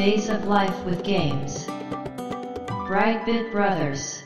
[0.00, 1.68] Days of Life with Games.
[2.88, 4.24] Brightbit Brothers.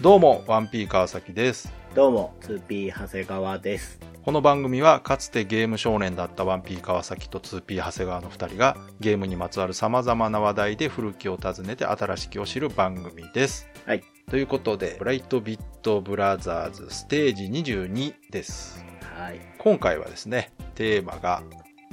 [0.00, 1.70] どうも、ワンピー川崎です。
[1.94, 4.00] どうも、2P 長谷川です。
[4.24, 13.68] この番組はかつてゲーム少年だったワンピー川崎と 2P 長谷川の2人がゲームにまつわる様々な話題で古きを訪ねて新しきを知る番組です。
[13.84, 14.02] はい。
[14.30, 18.84] ということで、ブライトビットブラザーズステージ22です。
[19.16, 19.40] はい。
[19.58, 21.42] 今回はですね、テーマが、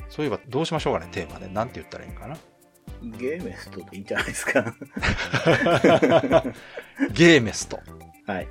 [0.08, 1.48] そういえばどうしましょうかね、テーマで。
[1.48, 2.38] なんて言ったらいいんかな？
[3.18, 4.74] ゲーメストでいいんじゃないですか。
[7.12, 7.80] ゲーメスト。
[8.28, 8.48] はい。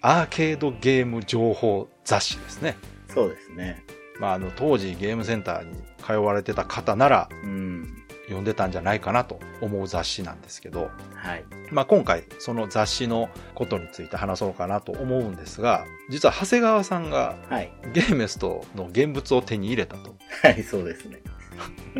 [0.00, 2.76] アーケードゲーム情報雑誌ですね。
[3.06, 3.84] そうですね。
[4.18, 7.97] まあ、あの、当時ゲームセンターに通われてた方ならうん。
[8.28, 11.44] 読んでたんじゃないかなと思う雑誌なんですけど、はい。
[11.70, 17.72] まあ、今回その雑誌のことについて話そうかなと思うんですが、実は長谷川さんがはい。
[17.92, 20.14] ゲーメストの現物を手に入れたと。
[20.42, 21.20] はい、そうですね。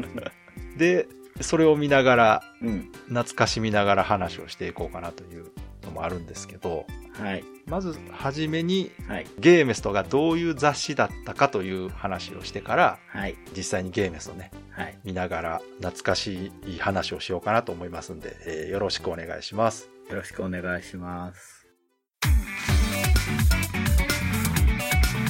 [0.76, 1.08] で、
[1.40, 2.92] それを見ながら、うん。
[3.08, 5.46] 懐かしみながら話をしていこうかなという
[5.88, 7.44] のもあるんですけど、はい。
[7.66, 9.26] まずはじめにはい。
[9.38, 13.36] ゲーメストがどういう雑誌だったかという話をしてから、はい。
[13.56, 14.98] 実際にゲーメストね、はい。
[15.04, 19.90] 見ながら懐かしい話をしようかなと思いますんで、えーよろしくお願いします。
[20.08, 21.66] よろしくお願いします。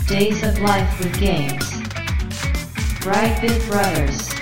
[0.09, 1.79] Days of Life with Games.
[3.01, 4.38] Brightbit Brothers.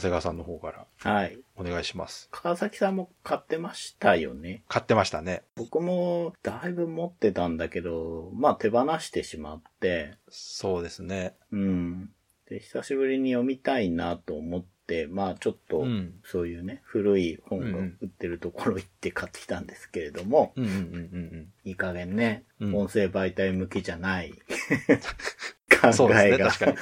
[0.00, 1.38] 長谷川さんの方からはい。
[1.56, 2.28] お願いします。
[2.32, 4.64] 川崎さんも買ってましたよね。
[4.66, 5.42] 買ってましたね。
[5.56, 11.34] 僕もだいぶ持ってたんだけど、まあ手放してしまって、そうですね。
[11.52, 12.10] うん。
[12.48, 16.14] で、久しぶりに読みたいなと思って、まあちょっと、うん。
[16.24, 20.54] そういうね、古い本が売ってるところ行って買ってきたんですけれども、
[21.64, 24.34] いい加減ね、うん音声媒体向きじゃないうん。
[25.94, 26.30] そうですね。
[26.30, 26.76] 考えが、確かに。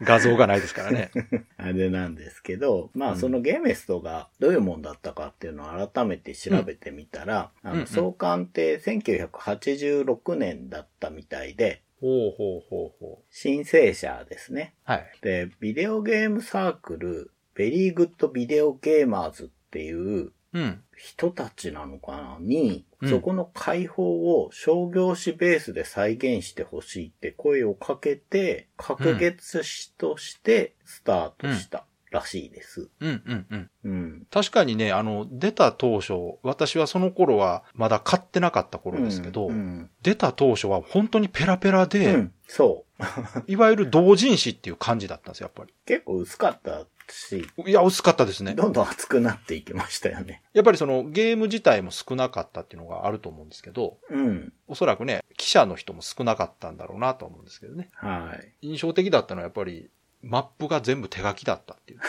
[0.00, 1.10] 画像がないですからね。
[1.56, 14.74] あれなんですけど、まうんあそのゲーメストがどういうもんだったかっていうのを改めて調べてみたら、あうんうんの創刊って1986年だったみたいで、ほうほうほうほ申請者ですね。
[14.88, 14.90] う。
[14.90, 15.06] はい。
[15.22, 20.82] で、ビデオゲームサークル、ベリーグッドビデオゲーマーズっていううん。
[20.96, 22.36] 人たちなのかな？
[22.40, 32.90] に、うんそこの解放を商業誌ベースで再現してほしいって声をかけて、隔月誌としてスタートしたらしいです。
[33.00, 33.70] うんうんうん。
[33.84, 34.26] うん。
[34.30, 36.12] 確かにね、あの、出た当初、
[36.44, 39.90] 私はその頃はまだ買ってなかった頃ですけど、うん。
[40.02, 43.02] 出た当初は本当にペラペラうで、んそう。
[43.50, 47.70] いわゆる同人誌っていう感じだったんですよ、やっぱ結構薄かったし、り。
[47.70, 48.54] いや、薄かったですね。
[48.54, 50.42] どんどん厚くなっていきましたよね。
[50.52, 54.52] やっぱりそのゲーム自体も少なかったっていうのがあると思うんですけど、うん。
[54.68, 57.90] おそらくね、記者の人も少なかったんだろうなと思うんですけどね。
[57.94, 58.68] はい。
[58.68, 59.90] 印象的だったのはやっぱり、
[60.22, 62.00] マップが全部手書きだったっていう。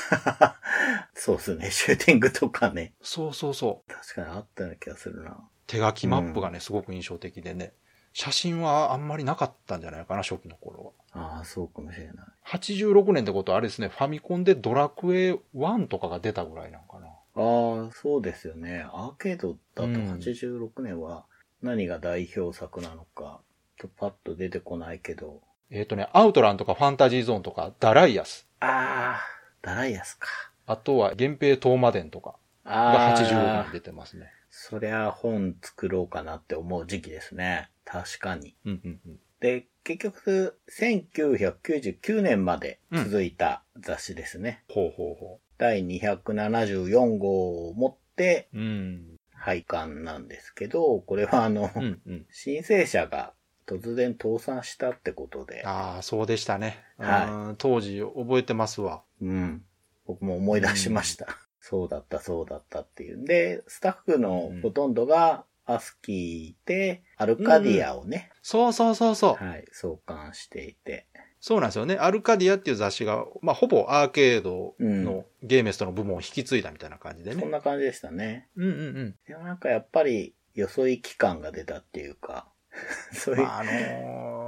[1.15, 1.71] そうですね。
[1.71, 2.93] シューティングとかね。
[3.01, 3.91] そうそうそう。
[3.91, 5.37] 確かにあったような気がするな。
[5.65, 7.73] 手書きマップがね、すごく印象的でね。
[8.13, 11.35] 写真はあんまりなかったんじゃないかな、初期の頃は。
[11.37, 12.15] ああ、そうかもしれない。
[12.45, 17.07] 86年ってことはあれですね、ファミコンでドラクエ1とかが出たぐらいなのかな。
[17.07, 18.85] ああ、そうですよね。
[18.93, 21.25] アーケードだとうん86年は
[21.63, 23.41] 何が代表作なのか、
[23.79, 25.41] とパッと出てこないけど。
[25.71, 28.47] えっ、とね、アウトランとかファンタジーゾーンとか、ダライアス。
[28.59, 29.21] ああ、
[29.63, 30.27] ダライアスか。
[30.67, 34.31] あとは、源平東馬伝とかあがあ、86年出てますね。
[34.55, 37.71] そりゃ本作ろうかなって思う時期ですね。
[37.85, 38.55] 確かに。
[38.65, 39.19] うんうんうん。
[39.39, 44.63] で、結局、1999年まで続いた雑誌ですね。
[44.69, 48.59] ほうほうほ第274号を持ってう。
[48.59, 49.03] うん。
[49.33, 52.25] 廃刊なんですけど、これはあの、うんうん。
[52.29, 53.33] 申請者が
[53.65, 56.77] 突然倒産したってことで、ああ、そうでしたね。
[56.99, 59.01] はいうん当時覚えてますわ。
[59.19, 59.63] うん。
[60.05, 61.39] 僕も思い出しました。
[61.65, 69.43] そうだった、そうだったっていうんで、スタッフのほとんどがアスキーで、アルカディアをね、そうそうそうそう。
[69.45, 71.07] はい、創刊していて。
[71.39, 71.95] そうなんですよね。
[71.95, 77.47] アルカディアっていう雑誌が、まあ、ほぼアーケードうんのゲーメストの部門を引き継いだみたいな感じでそんね。
[77.51, 78.49] な感じでしたね。
[78.57, 78.73] うんうんう
[79.03, 79.15] ん。
[79.25, 82.49] でもなんかやっぱり、よそい期間が出たっていうか、
[83.13, 84.42] そういう、まあ、あのー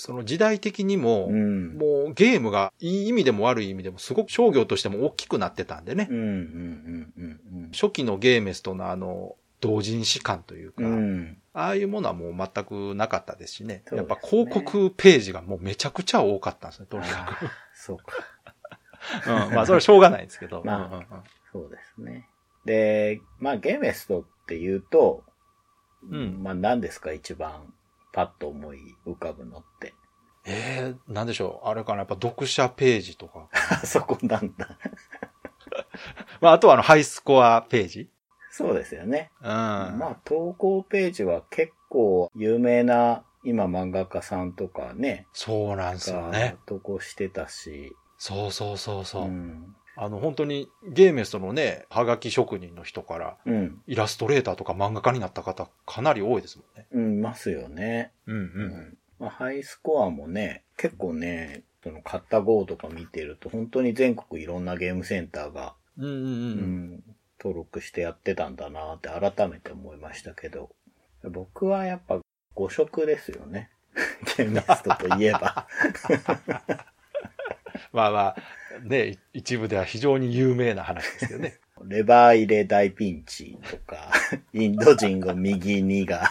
[0.00, 1.76] その時代的にも、うん。
[1.76, 6.08] もうゲームがいい意味でも悪い意味でもすごく商業としても大きくなってたんでね。
[7.72, 10.92] 初期のゲーメストのあの、同人誌感というか、うん。
[10.92, 11.38] うん。
[11.52, 13.82] ああいうものはもう全くなかったですしね。
[13.90, 18.04] ねやっぱ広告ページがもうめちゃくちゃ多かったんですね、とにかあーそうか。
[19.24, 19.30] く。
[19.48, 20.62] うん、まあそれはしょうがないんですけど。
[20.64, 21.06] まあうんうんうん
[21.52, 22.28] そうですね。
[22.64, 25.22] で、まあゲーメストっって言うと、
[26.10, 27.72] うんまあ何ですか一番？
[28.12, 29.94] パッと思い浮かぶのって。
[30.44, 31.68] えー、なんでしょう。
[31.68, 31.98] あれかな。
[31.98, 33.48] やっぱ読者ページとか。
[33.52, 34.78] あ そこなんだ。
[36.40, 38.10] まあ、あとはあの、ハイスコアページ。
[38.50, 39.30] そうですよね。
[39.40, 39.46] うん。
[39.46, 46.56] まあ投稿ページは結構有名な今漫画家さんとかね、そうなんですよがね。
[46.66, 49.28] 投稿してたし、そうそうそうそう。
[49.28, 49.76] ん。
[50.02, 53.82] あの、本当にゲーメストのね、はがき職人の人から、うん。
[53.86, 56.86] イラストレーターとか漫画家になった方、かなり多いですもんね。
[56.90, 58.10] うん、いますよね。
[58.26, 58.38] うんう。
[58.38, 66.94] うんまあ、ハイスコアもね、結構ね、その買った号とか見てると、本当に全国いろんなゲームセンターが、ううんうんうん。
[66.94, 67.02] ん、
[67.38, 70.70] 登録してやってたんだなって改めて思いましたけど、
[71.30, 72.20] 僕はやっぱ
[72.54, 73.68] 誤色ですよね。
[74.38, 75.68] ゲームストといえば。
[77.92, 78.36] まあまあ、
[78.82, 81.58] ね、い一部では非常に有名な話ですけどね。
[81.86, 84.12] レバー入れ大ピンチとか、
[84.52, 86.30] インド人を右にが、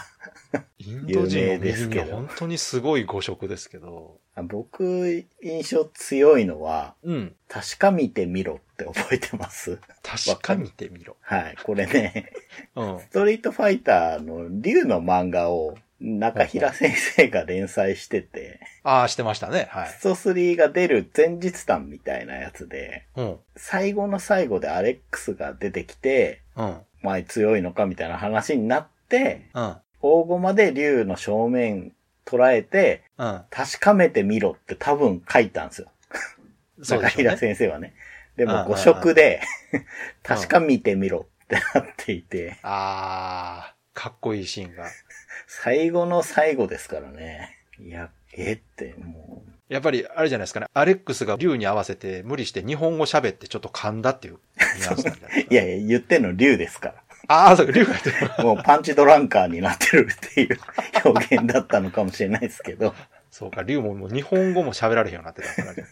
[0.78, 4.20] インド人の 有名です右けどには本当にすごい誤色ですけど。
[4.44, 7.34] 僕、印象強いのは、うん。
[7.48, 9.78] 確かめてみろって覚えてます？
[10.02, 11.16] 確かめてみろ。
[11.20, 11.56] はい。
[11.62, 12.32] これね、
[12.76, 13.00] うん。
[13.00, 19.68] ストリートファイターの竜の漫画を中平先生が連載してて、ああ、してましたね。
[19.70, 19.88] はい。
[19.88, 23.36] スト3が出る前日談みたいなやつで、うん。
[23.56, 26.76] 最後の最後でアレックスが出てきて、うん。
[27.02, 29.76] 前強いのかみたいな話になって、うん。
[30.00, 31.92] 大駒で竜の正面
[32.24, 33.42] 捉えて、うん。
[33.50, 35.88] 確かめてみろって多分書いたんですよ。
[36.82, 37.36] 中平そうでしょうね。
[37.36, 37.94] 先生はね。
[38.36, 39.42] でうんうんうんも誤色で、
[40.22, 44.86] 確かめてみろってなっていて、ああ、かっこいいシーンが。
[45.46, 47.56] 最後の最後ですからね。
[47.78, 50.66] いや、えって、もやっぱり、あれじゃないですかね。
[50.74, 54.38] アレックスが竜に合わせて無理して日本語喋ってちょっっと噛んだっていう
[54.78, 56.94] ニュアンスなんじゃないやいや、言ってんの竜ですか
[57.28, 58.16] ああ、そうか、竜が言ってる。
[58.38, 58.44] ら。
[58.44, 60.58] もうパンチドランカーになってるっていう
[61.04, 62.94] 表現だったのかもしれないですけど。
[63.30, 65.84] そうか、竜ももう日本語も喋られへんようになってたからね。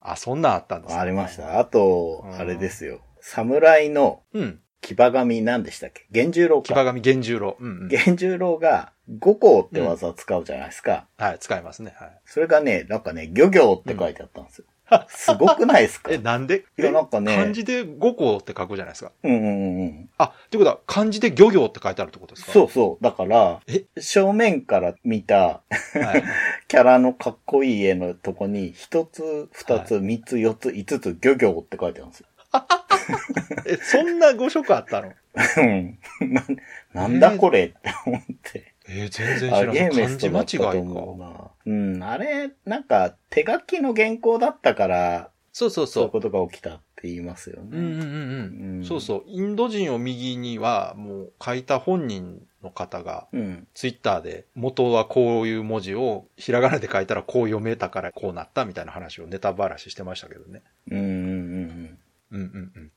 [0.00, 1.36] あ、そんなんあったんですねありまし。
[1.36, 1.58] た。
[1.58, 3.00] あとう、んあれですよ。
[3.20, 4.60] 侍のうん。
[4.80, 6.06] 騎馬神何でしたっけ？
[6.10, 6.68] 源十郎か。
[6.68, 7.56] 騎馬神源十郎。
[7.58, 7.88] うんうん。
[7.88, 11.06] 源十郎が五行って技を使うじゃないですか。
[11.16, 11.94] はい、使いますね。
[11.98, 12.20] はい。
[12.24, 14.64] それがね、なんかね、漁業って書いてあったんですよ。
[15.08, 16.10] すごくないですか？
[16.14, 16.64] え、なんで？
[16.78, 19.10] いやなんかね漢字で五行って書くじゃないですか。
[19.24, 20.10] うんうんうんうん。
[20.18, 22.52] あ、ってことは漢字で漁業って書いてあるってことですか？
[22.52, 23.04] そうそう。
[23.04, 25.36] だからえ、正面から見た
[25.94, 26.22] はい。
[26.68, 32.26] キャラのかっこいい絵のとこに、一つ、二つ、三つ、四つ、五つ、漁業って書いてあるんですよ。
[33.66, 35.12] え、そんな誤色あったの？
[35.58, 35.98] うん。
[36.20, 36.44] な
[36.94, 37.76] なんだこれって
[38.06, 38.72] 思って。
[38.88, 39.90] えー全然知あ、らない。
[39.90, 40.74] 漢字間違いか。
[41.16, 41.50] な。
[41.66, 42.02] うん。
[42.02, 47.64] あれ、なんか、手書きの原稿だったから、そうそうそういうそことが起きたって言いますよう。
[47.64, 48.04] うんうんね。
[48.04, 48.84] うんうんうん。
[48.84, 49.22] そうそう。
[49.26, 53.66] インド人を右には、もう書いた本人の方が、うん。
[53.74, 60.62] ツイッターで、元はこういう文字を、ひらがなで書いたらこう読めたからこうなったみたいな話をネタばらししてましたけどね。
[60.90, 61.98] うんうんうん
[62.32, 62.92] うんうんうん。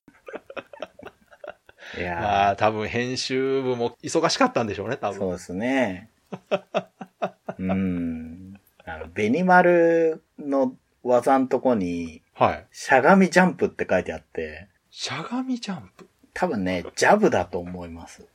[1.95, 2.01] うん。
[2.01, 5.19] いやーまあ、多分編集部も忙しかったんでしょうね、多分。
[5.19, 6.09] そうですね。
[7.59, 8.59] うん。
[8.86, 12.65] あの、ベニマルの技んとこに、はい。
[12.71, 16.08] しゃがみジャンプって書いてあって、しゃがみジャンプ？
[16.34, 18.25] 多分ね、ジャブだと思います。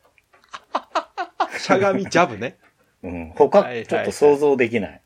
[1.58, 2.58] しゃがみジャブね。
[3.02, 3.32] うん。
[3.34, 5.00] 他、ちょっと想像できない。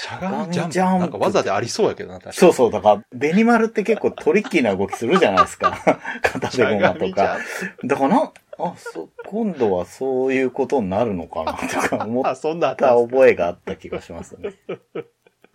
[0.00, 0.72] しゃがみジャンプ。
[0.72, 2.36] ジャンプなんか技でありそうやけどな、確かに。
[2.36, 5.76] そうそう、だから、ベニマルって結構トリッキーな動きするじゃないですか。
[6.22, 7.38] 片手ゴマとか。
[7.84, 14.54] だからな、あ、そ、今度はそういうことになるのかなとか 思っあ、そんなあった覚えがあった気がしますね。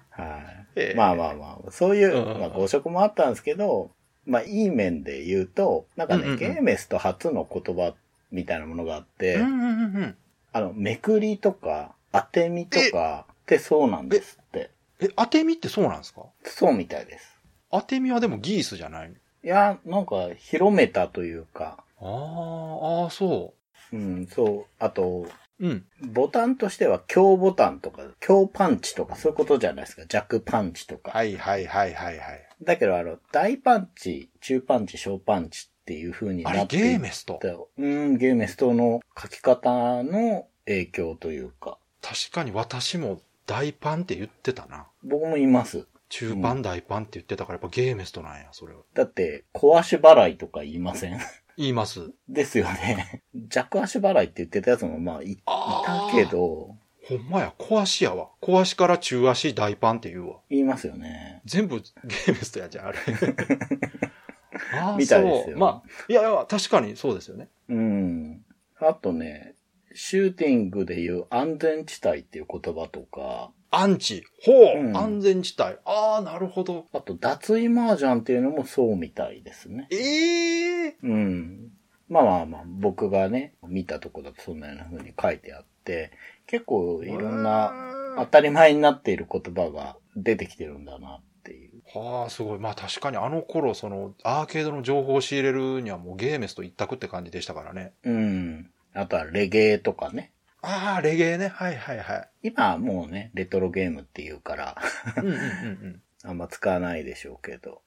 [0.10, 0.68] はい。
[0.76, 3.92] ええまあまあまあ、そういう、まあ、誤色もあったんですけど、
[4.26, 7.94] まあ、いい面で言うと、なんかね、うんうんうんゲーメスと初の言葉
[8.32, 10.18] みたいなものがあって、うんうんうんうん。
[10.52, 14.72] あの、めくりとか、当てみとかってそうなんですって。
[15.00, 16.24] え、当てみってそうなんですか？
[16.46, 17.38] そうみたいです。
[17.72, 19.12] 当てみはでもギースじゃない？
[19.44, 23.54] いや、なんか、広めたというか、あーあー、そ
[23.92, 24.74] うん、そう。
[24.80, 25.28] あと、
[25.60, 25.68] う。
[25.68, 25.86] うん。
[26.02, 30.06] ボタンとしては強ボタンとか、強パンチとかそういうことじゃないですか？
[30.08, 31.12] 弱パンチとか。
[31.12, 32.48] はいはいはいはいはい。
[32.64, 37.40] だけど、あの、大パンチ、中パンチ、小パンチっていう風になってゲーメスト？
[37.78, 44.88] うん、ゲーメストの書き方の影響というか、確かに私も大パンって言ってたな。
[45.04, 45.88] 僕もいます。
[46.10, 48.82] 中パン大パンって言ってたからやっぱゲーメストなんや、それは。
[48.94, 51.20] だって、小足払いとか言いません？
[51.58, 52.12] 言います。
[52.30, 53.24] ですよね。
[53.50, 58.30] 弱足払いって言ってたやつもまあいたけど、ほんまや、小足やわ。
[58.40, 60.38] 小足から中足大パンって言うわ。
[60.50, 61.42] 言いますよね。
[61.46, 62.98] 全部ゲーメストやじゃん、あれ。
[64.80, 67.50] あーみたいですよそうまあ、いやいや、確かにそうですよね。
[67.70, 68.46] うん。
[68.80, 69.53] あとね、
[69.94, 74.24] シューティングでいう安全地帯っていう言葉とか、アンチ。
[74.44, 75.78] ほう、うん安全地帯。
[75.86, 76.86] ああ、なるほど。
[76.94, 79.88] あと脱衣麻雀っていうのもそうみたいですね。
[79.92, 81.72] ええうん。
[82.08, 86.12] まあまあまあ、僕がね、見たとこだとそんなような風に書いてあって、
[86.46, 87.74] 結構いろんな
[88.20, 91.82] 当たり前になっている言葉が出てきてるんだなっていう。
[91.96, 92.60] はあ、すごい。
[92.60, 97.94] まあ確かにあの頃、その、アーケードの情報を仕入れるにはもうゲーメスと一択って感じでしたからね。
[98.04, 98.70] うん。
[98.94, 100.32] あとはレゲエとかね。
[100.62, 101.50] ああ、レゲエね。
[101.50, 102.30] はいはいはい。
[102.44, 104.78] 今はもうね、レトロゲームっていうから、
[105.18, 106.02] うんうんうんうん。
[106.24, 107.82] あんま使わないでしょうけど。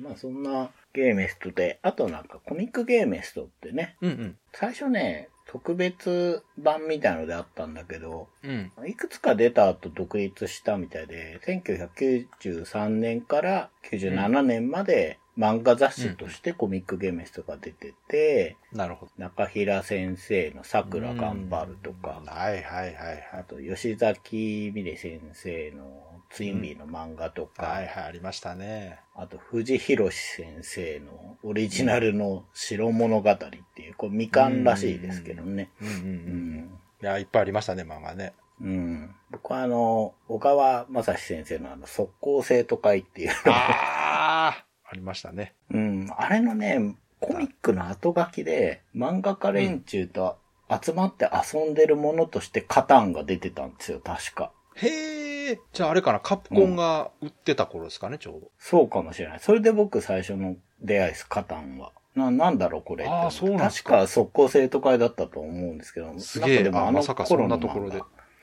[0.00, 4.38] まあそんなゲーメストで、あとなんかコミックゲーメストってね、うんうん。
[4.52, 8.72] 最初ね、特別版みたいのであったんだけど、うん。
[8.86, 19.12] いくつか出た後独立したみたいで、1993年から97年まで漫画雑誌としてコミックゲーメストが出てて、なるほど。
[19.18, 23.28] 中平先生の桜頑張るとか、はいはいはいはい。
[23.40, 29.00] あと吉崎美玲先生のツインビーの漫画とか、はいはい、ありましたね。
[29.16, 35.70] あと藤博先生のオリジナルの白物語っていう、これ未完らしいですけどね。
[35.80, 35.96] うんうんう。
[35.96, 38.34] うんんいや、いっぱいありましたね、漫画ね。
[38.60, 39.14] うん。
[39.30, 44.64] 僕はあの、小川正史先生のあの、速攻生徒会っていうのああ
[44.94, 45.54] ありましたね。
[45.72, 46.08] うん。
[46.16, 50.38] あれのね、コミックの後書きで、漫画家連中と
[50.70, 54.52] 集まって遊んでるものとしてカタンが出てたんですよ、確か。
[54.76, 55.58] へえ。
[55.72, 58.50] じゃああれかな、カプコンが売ってた頃ですかね、ちょうど。
[58.58, 59.40] そうかもしれない。
[59.40, 61.90] それで僕最初の出会いです、カタンは。
[62.14, 66.16] な、なんだろうこれってあーそうなんですか確か速攻生徒会だったと思うんですけど。
[66.20, 66.62] すげえ。
[66.62, 68.00] でもあの頃のところで。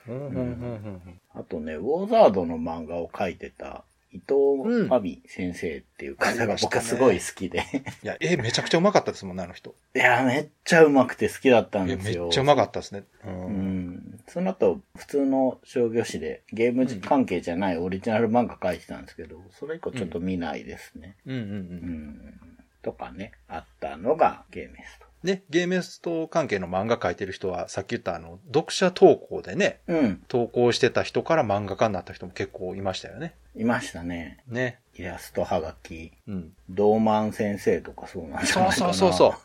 [0.08, 7.63] うんうんうんうんあとね、ウォーザードの漫画を描いてた伊藤亜美先生っていう方が僕はすごい好きで。
[8.03, 9.74] いや、絵めちゃくちゃうまかったですもんね、あの人。
[9.96, 12.24] いや、めっちゃ上手くて好きだったんですよ。
[12.24, 13.03] めっちゃうまかったですね。
[13.25, 13.30] う。
[13.30, 14.20] うんん。
[14.27, 21.15] その後、普通の商業誌でゲーム関係じゃないオリジナル漫画描いてたんですけど、それ以降ちょっと見ないですね。
[21.25, 21.44] うんうんう。
[21.44, 22.39] うんん。
[22.82, 25.11] とかね、あったのがゲーメスト。
[25.24, 30.24] ね、ゲーメスト関係の漫画描いてる人は、さっき言ったあの、読者投稿でね、うん。
[30.28, 33.36] 投稿してた人から漫画家になった人も結構いましたよね。
[33.56, 34.44] いましたね。
[34.48, 34.80] ね。
[34.96, 36.12] イラストはがき。
[36.28, 36.54] うん。
[36.70, 39.36] ドーマン先生とかそうなんじゃそないかそうそうそ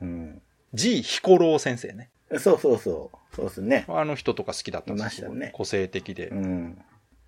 [0.00, 0.04] う。
[0.04, 0.42] うん。
[0.72, 2.08] G ヒコロー先生ね。
[2.38, 3.36] そうそうそう。
[3.36, 3.84] そうですね。
[3.88, 6.28] あの人とか好きだったんですいましたね個性的で。
[6.28, 6.82] うん。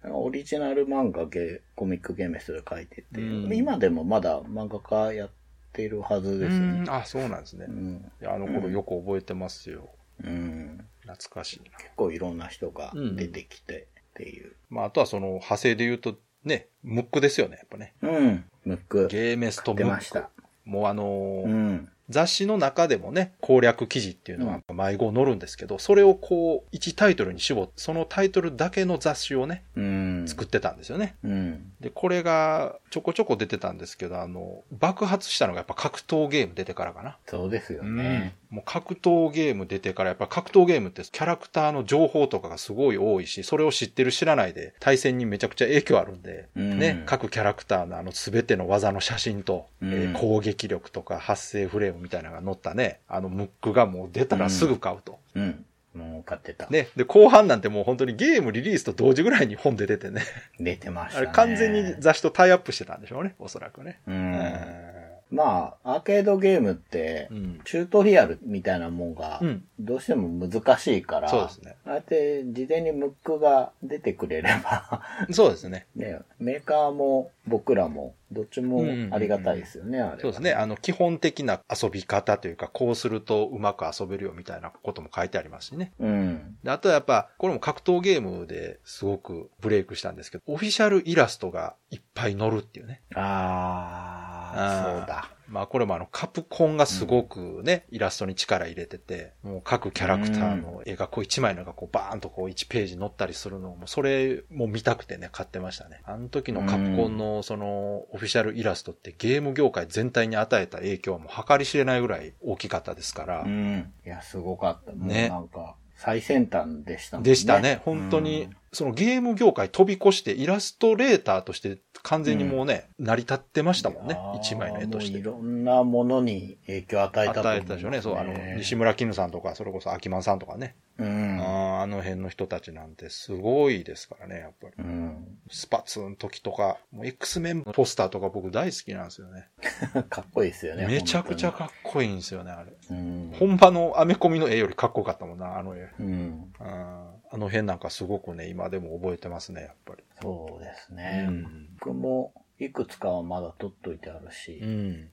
[0.04, 5.30] オリジナル漫画ゲコミックゲーメストで書いてて、うん今でもまだ漫画家やっ
[5.72, 6.90] てるはずうですよねん。。
[6.90, 7.72] あ、そうなんですねう。
[7.72, 8.12] ん。
[8.24, 9.88] あの頃よく覚えてますよ。
[10.24, 10.84] うん。
[11.02, 11.78] 懐かしいな。
[11.78, 14.52] 結構いろんな人が出てきてっていう。
[14.68, 17.94] まあ、あとはその派生で言うと、ね、ムックですよね、やっぱね。
[18.02, 18.44] うん。
[18.64, 19.08] ムック。
[19.08, 20.30] ゲーメストムック出ました。。
[20.64, 21.88] もうあのーうん。
[22.10, 29.84] 雑誌の中でもね、攻略記事っていうのは迷子載るんですけど、それをこう、1タイトルに絞って、そのタイトルだけの雑誌をね、うん。
[30.30, 31.16] 作ってたんですよね。
[31.24, 31.72] うん。
[31.80, 37.18] で、これがちょこちょこ出てたんですけど、あの、爆発したのがやっぱ格闘ゲーム出てからかな。
[37.26, 38.34] そうですよね。
[38.50, 55.18] もう格闘ゲーム出てからやっぱ格闘ゲームってキャラクターの情報とかがすごい多いし、それを知ってる知らないで対戦にめちゃくちゃ影響あるんで、うんね、各キャラクターのあの全ての技の写真と、うんえー攻撃力とか発生フレームみたいなのが載ったね、あのムックがもう出たらすぐ買うと。
[55.34, 55.64] うん。
[55.94, 56.68] もう買ってた。
[56.68, 56.88] ね。
[56.96, 60.22] で、後半なんてもう本当にゲームリリースと同時ぐらいに本出ててね。
[60.60, 61.26] 出てましたあね。
[61.28, 64.00] れ完全に雑誌とタイアップしてたんでしょうね、おそらくね。
[64.06, 64.10] う。
[64.12, 67.60] うんまあ、アーケードゲームってう、ん。
[67.64, 69.64] チュートリアルみたいなもんがう、ん。
[69.78, 71.76] どうしても難しいから、そうですね。
[71.86, 75.86] ああやって事前にムックが出てくれれば、そうですね。
[75.94, 80.20] ね、メーカーも僕らも、どっちもありがたいですよね、あれは。
[80.20, 80.52] そうですね。
[80.52, 85.92] あの、基本的な遊び方というか、こうするとうまく遊べるよみたいなことも書いてありますしね。
[85.98, 86.56] うん。
[86.62, 93.02] であとはやっぱ、これも格闘ゲームですごくブレイクしたんですけど、オフィシャルイラストがいっぱい載るっていうね。
[93.14, 95.28] あー、そうだ。
[95.50, 106.02] まあこれもあの、カプコンがすごくね、イラストに力入れてて、もう各キャラクターの絵がこう一枚のがこうバーンとこう1ページ載ったりするのも、それも見たくてね、買ってましたね。
[106.04, 113.92] あの時のカプコンのその、オフィシャルイラストってゲーム業界全体に与えた影響はもう計り知れないぐらい大きかったですから、うん。
[114.06, 114.92] いや、すごかった。
[114.92, 117.24] ねなんか、最先端でしたね。
[117.24, 117.82] でしたね。
[117.84, 124.16] 本当に、そのゲーム業界飛び越してイラストレーターとして完全にもうね、成り立ってましたもんね。
[124.40, 125.22] 一枚の絵としてい。
[125.22, 128.00] ろんなものに影響を与えたと思与えたでしょうね。
[128.00, 130.76] そう、あの、西村絹さんとか、それこそ秋満さんとかね。
[130.98, 131.40] うん。
[131.40, 134.74] ああの辺の人たちなんてすごいですからね、やっぱり。
[134.78, 135.26] うん。
[135.50, 139.48] スパツの時とか、もう X メンのポスターとか僕大好きなんですよね。
[140.08, 140.86] かっこいいですよね。
[140.86, 142.72] めちゃくちゃ本かっこいいんですよね、あれ。
[142.90, 143.32] うん。
[143.38, 145.90] 本場のアメコミの絵よりかっこよかったもんな、あの絵。
[145.98, 146.06] うん。
[146.06, 150.02] うんあの辺なんかすごくね、今でも覚えてますね、やっぱり。
[150.20, 151.26] そうですね。
[151.28, 154.58] うん僕もいくつかはまだ取っといてあるし。
[154.60, 155.10] うん。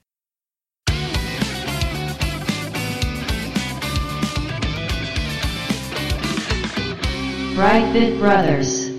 [7.56, 8.98] Brightbit Brothers.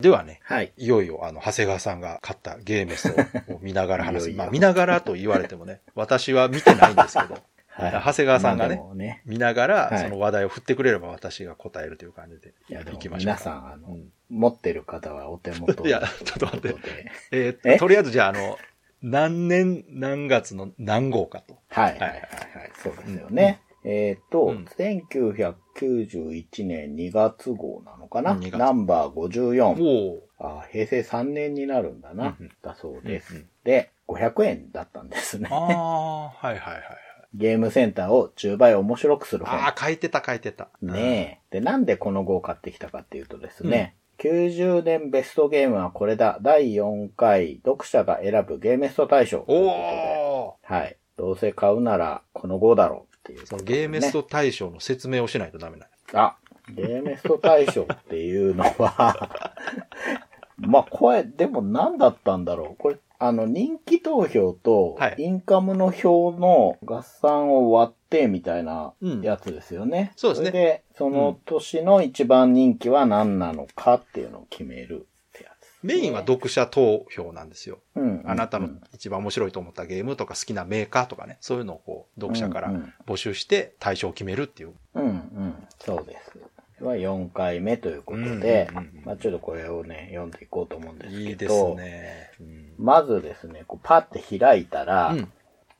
[0.00, 0.72] ではね、はい。
[0.76, 3.14] いよいよあの、長谷川さんが買ったゲーメス
[3.48, 4.30] を見ながら話す。
[4.30, 7.38] いよいよまあ見ながらと言われてもね、私は見てないんですけど、
[7.74, 7.92] はい。
[7.92, 9.22] 長谷川さんがねね。
[9.24, 13.38] 見ながらはいその話題を振ってくれれば私が答えるという感じでいや、でもいきましょうか。
[13.38, 16.74] 皆さん、あの、うん持ってる方はお手元いやちょっと待って
[17.32, 18.56] えーえとりあえずじゃああの、
[19.02, 21.58] 何年何月の何号かと。
[21.68, 22.22] はいはいはいはい。
[22.82, 23.60] そうですよね。
[23.84, 29.82] えっ、と、うん1991年2月号なのかな、うん2月ナンバー54。
[29.82, 30.28] おお。
[30.38, 32.36] あ平成3年になるんだな。
[32.38, 35.54] うんうんだそうです、うんうんで、500円だったんですねあ。
[35.54, 36.82] あ、はいはいはいはい。
[37.34, 39.54] ゲームセンターを10倍面白くする本。
[39.54, 40.68] ああ、書いてた書いてた。
[40.82, 41.58] ねえ。
[41.58, 46.38] で、なんでこの号を買ってきたかっていうとですね、90年ベストゲームはこれだ。
[46.42, 49.62] 第4回読者が選ぶゲーメスト大賞おことで。
[49.64, 50.96] おはい。
[51.16, 56.36] どうせ買うならこの号だろうっていう、そのゲーメスト大賞の説明をしないとダメなあ、
[56.70, 59.30] ゲーメスト大賞っていうのは、
[60.58, 62.76] まあ、これ、でも何だったんだろう。
[62.76, 70.12] これ、あの、人気投票とはい、インカムの票の合算を割ってみたいなうんやつですよね。
[70.16, 75.68] そうですねれで、その年の一番人気は何なのかっていうのを決めるってやつ。
[75.84, 77.78] メインは読者投票なんですよ。
[77.94, 78.22] うん。
[78.26, 84.72] あなたのうん一番面白いと思ったゲームとか好きなメーカーとかね、そういうのをこう、読者からうんうん募集して対象を決めるっていう。
[84.94, 85.54] うんうん。
[85.78, 86.32] そうです。
[86.84, 91.20] は4回目ということで、うんうんうんまあちょっとこれをね、読んでいこうと思うんですけど。
[91.20, 92.30] いいですね。
[92.40, 95.32] うんまずですね、こうパッて開いたら、うん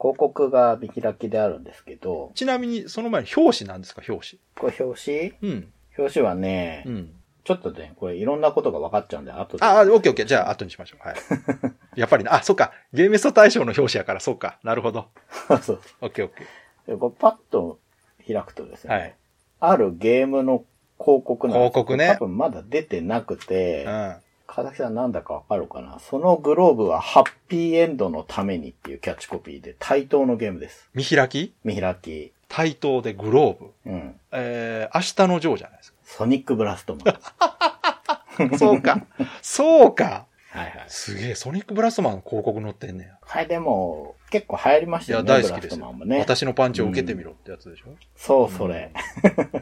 [0.02, 5.30] 広告が見開きであるんですけど、ちなみに、その前に表紙なんですか、表これ表紙？
[5.40, 5.52] 紙。
[5.52, 5.72] うん。
[5.96, 7.12] 表紙はね、うん。
[7.44, 9.64] ちょっとね、これいろんなことが分かっちゃうんで、後で。
[9.64, 10.26] ああ、オッケーオッケー。
[10.26, 11.06] じゃあ、後にしましょう。
[11.06, 11.16] はい。
[11.94, 12.72] やっぱりな、あ、そっか。
[12.92, 14.58] ゲームスト大賞の表紙やから、そうか。
[14.64, 15.06] なるほど。
[15.46, 15.80] そうそう。
[16.00, 16.46] オッケーオッケ
[16.88, 17.78] でこれパッと
[18.26, 18.90] 開くとですー。
[18.90, 19.16] ね、はい。
[19.60, 20.64] あるゲームの
[21.02, 24.16] 広告なんです広告ね多分まだ出てなくて、うん。
[24.46, 25.98] 川崎さんなんだかわかるかな？
[25.98, 30.90] そのグローブはハッピーエンドのためにっていうキャッチコピーで対等のゲームです。
[30.94, 31.54] 見開き？
[31.64, 32.32] 見開き。
[32.48, 33.90] 対等でグローブ。
[33.90, 34.14] うん。
[34.30, 37.04] えー、明日のジョーじゃないですソニックブラストマン。
[37.04, 38.24] か。
[38.58, 39.06] そうか。
[39.40, 40.26] そうか。
[40.50, 40.70] はいはい。
[40.88, 43.18] すげえ、ソニックブラストマンの広告載ってんねや。
[43.22, 45.44] はい、でも、結構流行りましいや、たよね。
[45.44, 45.78] 大好きです。
[46.06, 46.18] ね。
[46.18, 48.90] 私のパンチを受けてみろってやつでしょ、そう、それ。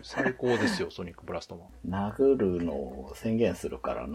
[0.04, 1.56] 最高ですよ、 ソニックブラスト
[1.88, 2.10] マン。
[2.12, 4.10] 殴るのを宣言するからもう、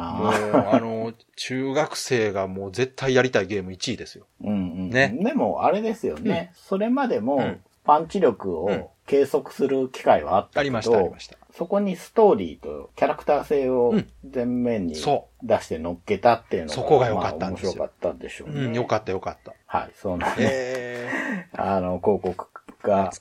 [0.53, 0.73] な。
[0.73, 4.27] あの、 中学生がもう絶対やりたいゲーム1位ですよ。
[4.41, 4.89] うんうん。
[4.89, 6.51] ねでも、あれですよね。
[6.53, 11.37] それまでもうん、パンチ力うんを計測する機会はあったけど、ありました、ありました。
[11.57, 14.09] そこにストーリーとキャラクター性をうん。
[14.33, 17.73] 前面にそ出して乗っけたっていうのが、そこが良かったんですよ。
[17.77, 18.65] まあ面白かったんでしょうね。
[18.65, 19.53] うん、よかったよかった。
[19.65, 21.09] はい、そうなんで、え
[21.53, 22.49] あの、広告
[22.81, 23.11] が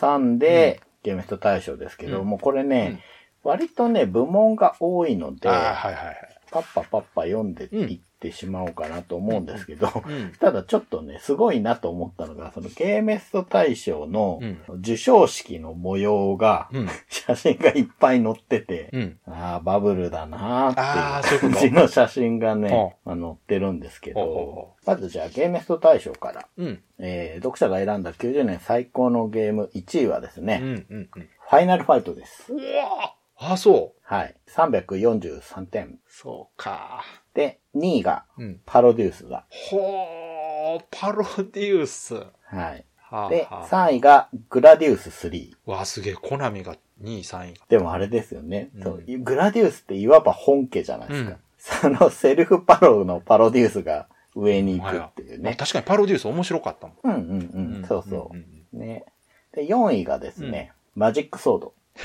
[0.00, 2.28] 挟んで、ゲームスト大賞ですけど、うん。
[2.28, 3.00] もうこれね、
[3.42, 6.31] 割とね、部門が多いのー、で、はいはいはい。
[6.52, 10.32] パッパパッパ読んでいってしまおうかなと思うんですけど、うん。
[10.38, 16.88] ただちょっとね、すごいなと思ったのが、そのゲーメスト大賞のうん授賞式の模様が、うん。
[17.08, 19.18] 写真がいっぱい載ってて、うん。
[19.26, 26.82] ああ、バブルだなーっていう感じの写真がねほ、まあ、載ってるんですけどほ、まずじゃあゲーメスト大賞から、うん。
[26.98, 30.68] えー、読者が選んだ90年最高のゲーム1位はですね、うん。
[30.68, 31.08] うん。
[31.16, 31.28] うん。
[31.52, 32.52] ファイナルファイトです。
[32.52, 33.14] うわ
[33.50, 34.00] あ、そう。
[34.02, 34.34] はい。
[34.48, 35.98] 343点。
[36.08, 37.04] そうか。
[37.34, 38.60] で、2位がうん。
[38.64, 39.46] パロデュースだ。
[39.50, 42.14] ほー、パロデュース。
[42.14, 42.84] ははい。
[43.10, 45.52] あ、で、はあ3位がグラディウス3。
[45.66, 47.54] わあ、すげえ、コナミが2位、3位。
[47.68, 48.70] でもあれですよね。
[48.76, 51.30] うんそうグラディウスっていわば本家じゃないですか。
[51.30, 55.44] うんそのセルフパロのパロデュースが上に行くっていうね。
[55.44, 56.96] まあ確かにパロデュース面白かったもん。
[57.04, 57.84] うんうんうん。
[57.86, 58.36] そうそう。
[58.36, 59.04] んんね。
[59.52, 61.72] で、4位がですね、マジックソード。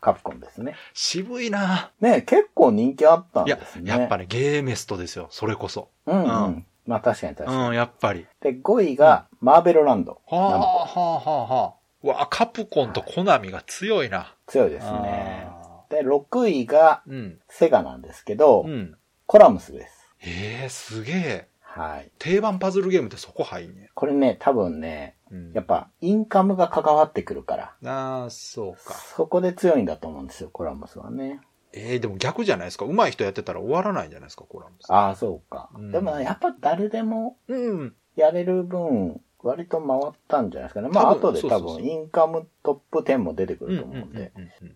[0.00, 0.74] カプコンですね。
[0.94, 3.90] 渋いなね、結構人気あったんいやです、ね。
[3.90, 5.28] やっぱね、ゲーメストですよ。
[5.30, 5.88] それこそ。
[6.06, 6.44] うんうん。
[6.44, 7.68] うんまあ確かに確かに。
[7.68, 8.26] うん、やっぱり。
[8.40, 10.20] で、5位がマーベルランド。
[10.26, 11.74] はあ、はあ、はあ、はあ。
[12.02, 14.34] うわあ、カプコンとコナミが強いな。
[14.46, 15.46] 強いですね。
[15.46, 17.02] あで、6位が。
[17.48, 18.96] セガなんですけど、うん。
[19.26, 20.10] コラムスです。
[20.22, 21.48] ええすげえ。
[21.72, 22.10] はい。
[22.18, 28.94] 定番パズルゲームってそこ入んねこれね、多分ね、うんやっぱ、インカムが関わってくるから、ああ、そうか。
[28.94, 31.40] そこで強いんだと思うんですよ、コラムスはね。
[31.72, 32.84] えー、でも逆じゃないですか。
[32.84, 34.90] 上手い人やってたら終わらないんじゃないですか、コラムス。
[34.90, 35.70] ああ、そうか。
[35.76, 37.94] うんでもねやっぱ誰でもうん。
[38.16, 40.88] やれる分、割と回ったんじゃないですかね。
[40.88, 44.32] まあ、後で多分、インカムトップ10も出てくうんると思うんで。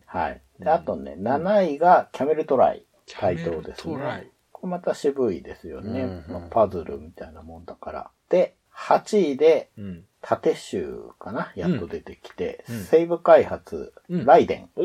[0.06, 0.42] はい。
[0.60, 2.86] で、うんあとね、7位がキャメルトライ。
[3.12, 4.30] 回答ですキャメルトライ
[4.66, 6.02] また渋いですよね。
[6.02, 8.10] うんまあパズルみたいなもんだから。
[8.28, 10.04] で、8位で、うん。
[10.26, 11.52] 縦集かな？
[11.54, 14.68] やっと出てきて、うんセーブ開発、うんライデン。
[14.76, 14.84] お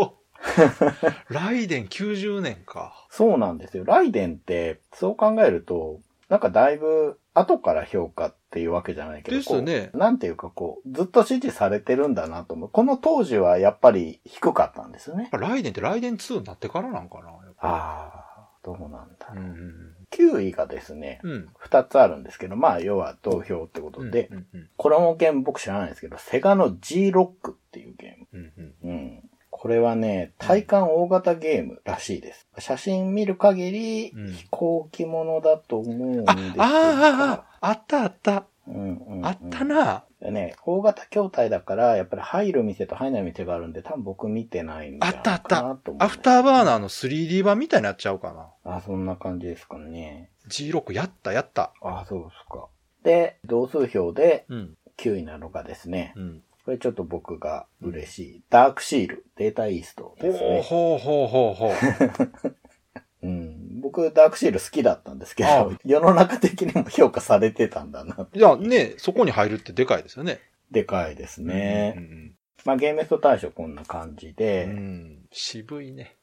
[0.00, 0.14] お
[1.28, 3.06] ライデン90年か。
[3.10, 3.84] そうなんですよ。
[3.84, 12.68] ライデンって、そう考えると、なんかだいぶ後から評価っていうわけじゃないけど、ですよねなんていうかこう、ずっと支持されてるんだなと思う。
[12.70, 15.28] この当時はやっぱり低かったんですよね。
[15.32, 18.17] ライデンってライデン2になってからなんかなああ、
[18.76, 19.44] どうなんだろう。
[19.44, 21.48] ん9位がですね、うんうん。
[21.62, 24.10] 2つあるんですけど、まあ要は投票ってことうん。
[24.10, 28.52] で、うんうんこれもゲーム僕知らないんですけど、セガの G ロックっていうゲーム。
[28.56, 28.90] うんうん。
[28.90, 29.22] うん。
[29.50, 32.46] これはね、体感大型ゲームらしいです。
[32.58, 38.44] 写真見る限り、うん飛行機ものだと思うんですあ、が、ああ、ああ、あったあった。
[38.68, 40.04] うんうんうんあったな。
[40.20, 48.32] でね、大型筐体だから、やっぱり入る店と入らない店があるんで、多分僕見てないんじゃないかなと思うんですアフターバーナーの 3D 版みたいになっちゃうか
[48.64, 48.76] な。
[48.76, 50.30] あ、そんな感じですかね。
[50.48, 51.72] G6 やったやった。
[51.82, 52.68] あ、そうですか。
[53.04, 54.74] で、同数票でうん。
[54.98, 56.42] 9位なのがですね、うん。
[56.64, 58.42] これちょっと僕が嬉しい。
[58.50, 60.62] ダークシール、データイーストほうですね。
[60.62, 62.56] ほうほうほうほう。
[63.26, 63.57] うん。
[63.88, 68.28] 僕、ダークシール好きだったんですけあど、世の中的にも評価されてたんだな。
[68.34, 70.40] いや、ね、そこに入るってでかいですよね。
[70.70, 71.94] でかいですね。
[71.96, 75.18] うんまあ、ゲームスト大賞こんな感じで、うんうん。
[75.32, 76.16] 渋いね。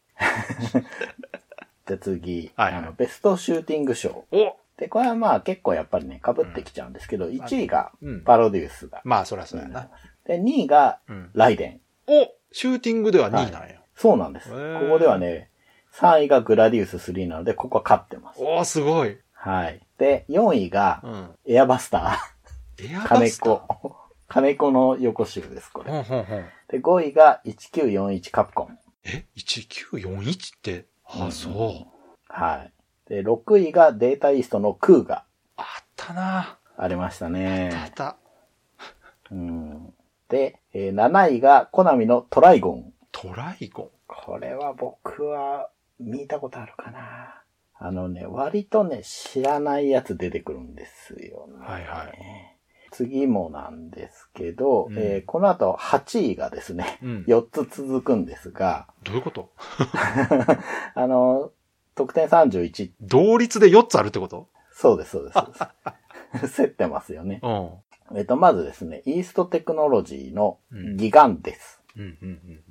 [1.87, 4.25] じゃあ次、はいはいあの、ベストシューティング賞。
[4.31, 8.21] おで、これはまあ結構やっぱりね、被ってきちゃうんですけど、1位がうん。
[8.21, 9.01] パロデュースが。
[9.05, 9.89] まあ、そりゃそうやな。
[10.27, 11.31] で、2位がうん。
[11.33, 11.81] ライデン。
[12.07, 13.81] おシューティングでは2位なんや。
[13.95, 14.49] そうなんです。
[14.49, 14.55] こ
[14.91, 15.49] こではね、
[15.99, 18.41] 3位がグラディウス3なので、ここは勝ってます。
[18.43, 19.17] おー、すごい。
[19.33, 19.79] はい。
[19.97, 21.29] で、4位がうん。
[21.45, 22.17] エアバスタ
[22.81, 23.07] エアー。
[23.07, 23.57] 金バスター？
[23.67, 23.95] 子。
[24.27, 25.91] 金子の横集です、これ。
[25.91, 26.45] ほんほんほん。
[26.67, 28.77] で、5位が1941カプコン。
[29.05, 31.87] え ?1941 って、あ、うんそう。
[32.27, 32.71] はい。
[33.07, 35.23] で、6位がデータイーストのクーが
[35.55, 37.69] あったなありましたあね。
[37.87, 38.17] った。
[39.31, 39.93] うん。
[40.27, 42.93] で、えー7位がコナミのトライゴン。
[43.11, 43.89] トライゴン。
[44.07, 47.41] これは僕は見たことあるかな。
[47.77, 51.53] あのね、割とね、知らないやつ出てくるんですよね。
[51.65, 52.51] はいはい
[52.91, 57.25] 次もなんですけど、うんえーこの後8位がですね、うん。
[57.27, 59.51] 4つ続くんですが、どういうこと？
[60.95, 61.51] あの、
[61.95, 64.47] 得点31、同率で4つあるってこと？
[64.71, 65.33] そうです、そうです。
[65.33, 67.41] そうです競ってますよね。
[67.43, 68.17] うん。
[68.17, 71.81] えっと、まずですね、イーストテクノロジーのうんギガンです。
[71.97, 72.63] うんうんうん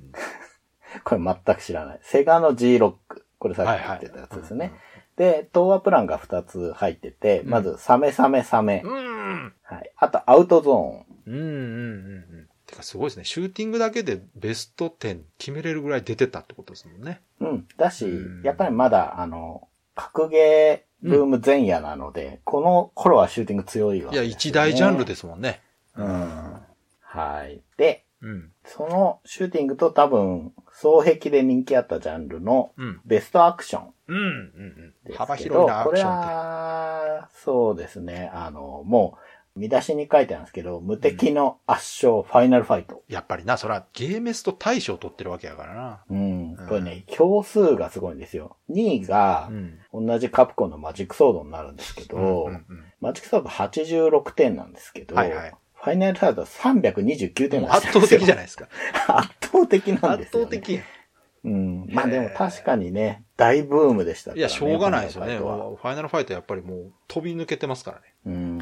[1.03, 1.99] これ全く知らない。
[2.01, 3.25] セガの G ロック。
[3.39, 3.57] これうん。
[3.57, 3.63] さ。
[3.63, 4.73] っき言ってたやつですね。
[5.17, 8.81] で、東和プランが2つ入ってて、うんまず、サメサメサメ。
[8.83, 9.53] うん。
[9.63, 9.91] はい。
[9.97, 11.05] あと、アウトゾーン。
[11.27, 12.47] うんうんうんうん。
[12.67, 13.25] てかすごいですね。
[13.25, 17.21] シューティングだけでベスト10決めれるぐらい出てたってことですもんね。
[17.39, 17.67] うん。
[17.77, 24.23] だしうん、やっぱりまだ、あの、格ゲーブーム前夜なので、この頃はシューティング強いわいや。
[24.23, 25.61] 一大ジャンルですもんね。
[25.95, 26.53] うん。
[27.01, 27.61] はい。
[27.77, 28.51] で、うん。
[28.65, 33.01] そのシューティングと多分、双璧で人気あったジャンルのうん。
[33.05, 34.17] ベストアクションうん。
[34.17, 34.23] うん。
[34.23, 34.93] うん。
[35.05, 35.17] ですけど。
[35.19, 36.27] 幅広いな、アこれクションって。
[36.27, 38.31] は、そうですね。
[38.33, 39.17] あの、も
[39.55, 43.03] う、見出しに書いてあるんですけど、無敵の圧勝、ファイナルファイト。
[43.07, 46.03] やっぱりな、そら、ゲーメスと大賞取ってるわけやからな。
[46.09, 46.55] うん。
[46.57, 48.57] うんこれね、票数がすごいんですよ。
[48.71, 49.49] 2位が
[49.93, 50.07] う、ん。
[50.07, 52.49] 同じカプコンのマジックソードになるんですけど、
[52.99, 55.53] マジックソード86点なんですけど、はいはい
[55.85, 58.67] ファイナルファイトは329点も圧倒的じゃないですか。
[59.07, 60.45] 圧倒的なんです圧よ、ね。
[60.45, 60.81] 倒的。
[61.43, 61.85] うん。
[61.91, 64.39] まあでも確かにね、大ブームでしたからね。
[64.39, 65.37] いや、しょうがないですよね。
[65.37, 68.03] ファイナルファイトはやっぱりもう飛び抜けてますからね。
[68.25, 68.29] う。
[68.31, 68.61] うんん。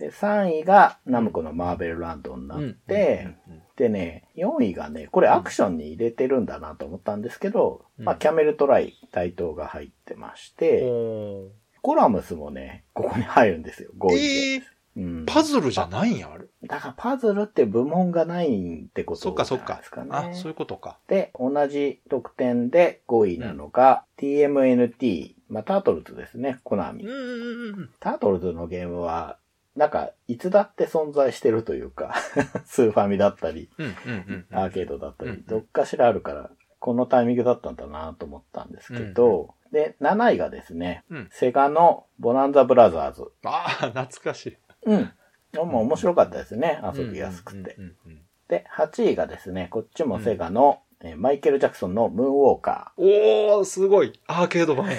[0.00, 11.48] で、3位がナムコのマーベルランドになって、うんうんでね、4位がね、これアクションに入れてるんだなと思ったんですけど、うんまあ、キャメルトライ台頭が入ってましうんて、おー
[11.80, 14.22] コラムスもね、ここに入るんですよ、5位で。
[14.22, 14.62] えー
[14.96, 16.44] うん、パズルじゃないんや、あれ。
[16.64, 20.10] だからパズルって部門がないってことそっかそっかじゃないですかね。。
[20.32, 20.98] あ、そういうことか。
[21.08, 27.10] で、同じ得点で5位なのが、TMNT、まあ、タートルズですね、コナミうん。
[27.10, 27.90] うんうん。
[28.00, 29.38] タートルズのゲームは、
[29.76, 32.14] なんか、いつだって存在してるというか、
[32.66, 34.58] スーファミだったり、うんうんうん。
[34.58, 43.22] アーケードだったり、うんどっかしらあるから、このタイミングだったんだなと思ったんですけど、で、7位がですね、うんセガのボナンザブラザーズ。
[43.44, 44.58] ああ、懐かしい。
[44.84, 45.10] うん。
[45.52, 46.80] でも面白かったですね。
[46.94, 47.74] 遊びやすくて。
[47.78, 54.20] うんうんうんうんで、8位がですね、こっちもセガの、えーマイケル・ジャクソンのムーンウォーカおー、すごい。
[54.26, 54.90] アーケード版。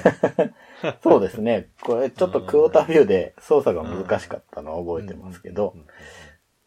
[1.03, 1.69] そうですね。
[1.83, 5.81] これちょっとクォータービューで操作が難しかったのを覚えてますけどうん。
[5.81, 5.93] うんうん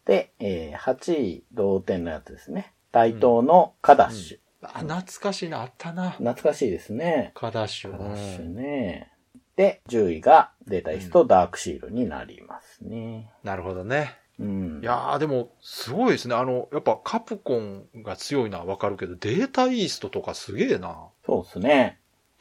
[0.06, 2.72] で、えー8位同点のやつですね。
[2.92, 4.38] 対等のカダッシュ。
[4.62, 6.12] あ、懐かしいな、あったな。
[6.12, 7.32] 懐かしいですね。
[7.34, 7.90] カダッシュ。
[7.92, 9.10] カダッシュうんね。
[9.56, 13.30] で、10位がデータイーストダークシールになりますね。
[13.42, 14.16] なるほどね。
[14.38, 14.80] うん。
[14.82, 16.34] いやー、でも、すごいですね。
[16.34, 21.08] あの、やっぱカプコンが強いのはわかるけど、データイーストとかすげえな。
[21.24, 21.98] そうですね。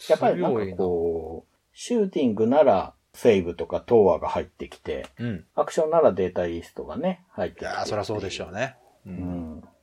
[0.10, 0.75] やっぱりなんか。
[0.75, 5.45] こう、シューティングならセーブとかトーアが入ってきて、うん。
[5.56, 7.65] アクションならデータイーストがね、入ってきて。
[7.65, 8.75] いやー、そりゃそうでしょうね。
[9.06, 9.10] う。
[9.10, 9.15] うん
[9.60, 9.62] ん。
[9.62, 9.74] ちょっ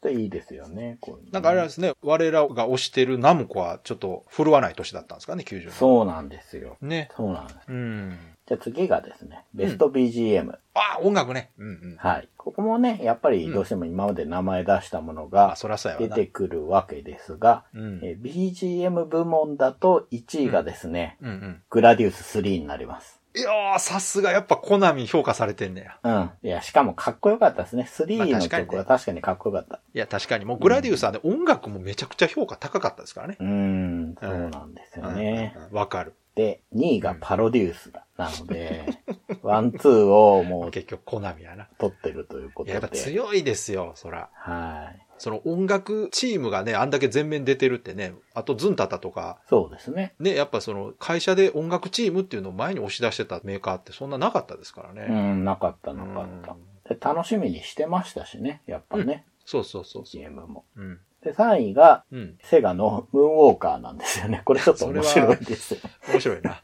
[0.00, 5.70] といいですよね、こうなんかあれですね、我らが推してるナムコはちょっと振るわない年だったんですかね、90年。
[5.72, 6.76] そうなんですよ。
[6.80, 7.08] ね。
[7.16, 7.58] そうなんです。
[7.68, 8.18] うん。
[8.46, 10.58] じゃあ次がですね、ベスト BGM。
[10.74, 11.52] あ、音楽ね。
[11.58, 11.96] うんうん。
[11.98, 12.28] はい。
[12.36, 15.54] ここもね、やっぱりどうしても今まで名前出したものが。
[15.98, 18.00] 出てくるわけですが、うん。
[18.02, 21.62] えー BGM 部門だと1位がですね、うんうん。
[21.70, 23.19] グラディウス3になります。
[23.36, 25.98] いやー、さすがやっぱコナミ評価されてんねや。
[26.02, 26.30] うん。
[26.42, 27.88] いや、しかもかっこよかったですね。
[27.88, 29.80] 3まあの確かにね曲は確かにかっこよかった。
[29.94, 33.36] いや、確かにもうグラディウスはね、音楽もめちゃくちゃ評価高かったですからね。
[33.38, 35.54] うーん、そうなんですよね。
[35.70, 35.76] うん。
[35.76, 36.14] わかる。
[36.34, 38.06] で、2位がパロディウスだ。
[38.16, 38.98] なので、
[39.42, 41.68] ワン、ツーをもう 結局コナミやな。
[41.78, 42.96] 取ってるというこいや、とで。
[42.98, 44.28] やっぱ強いですよ、そら。
[44.32, 45.06] はい。
[45.20, 50.14] その音楽チームがね、あんだけ全面出てるってね、あとズンタタとか、そうですね。
[50.18, 55.06] ね、やっぱその会社で音楽チームっていうのを前に押し出してたメーカーってそんななかったですからうね。
[55.34, 56.56] ん、なかったなかった。
[56.94, 60.20] で楽しみにしてましたしね、やっぱね、そうそうそうそう。
[60.22, 60.64] ゲームも。
[60.76, 61.00] うん。
[61.22, 62.38] で、3位が、うん。
[62.42, 64.40] セガのムーンウォーカーなんですよね。
[64.44, 65.80] これちょっと面白いですよ。
[66.08, 66.62] 面白いな。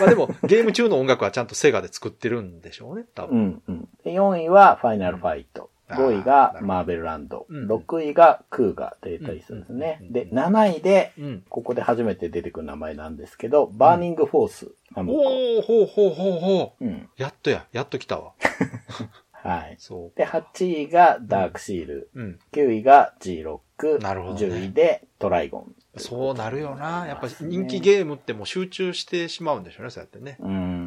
[0.00, 3.38] まあでも、ゲーム中の音楽はちゃんとセガで作ってるんでしょうね、多う分。
[3.46, 3.88] んうん。
[4.04, 5.70] で4位はファイナルファイト。
[5.88, 7.46] うん5位がマーベルランド。
[7.48, 10.12] うん6位がクーガデータイーストですねうん。
[10.12, 11.44] で、7位で、うん。
[11.48, 14.72] ここで初めて出てくる名前なんですけど、バーニングフォース。
[14.96, 15.04] おー、
[15.62, 16.84] ほうほうほうほう。
[16.84, 17.08] うん。
[17.16, 18.32] やっとや、やっと来たわ。
[19.32, 19.76] はい。
[19.78, 20.18] そう。
[20.18, 22.10] で、8位がダークシール。
[22.14, 22.38] うん。
[22.50, 24.00] 9位が G-LOC。
[24.00, 25.74] なるほどね10位でトライゴン。
[25.98, 27.06] そうなるよな。
[27.06, 30.36] やっぱ人気ーゲームってもう集中してしまうんでしょうね、そうやってね。
[30.40, 30.48] ム。
[30.48, 30.50] う。
[30.50, 30.86] うん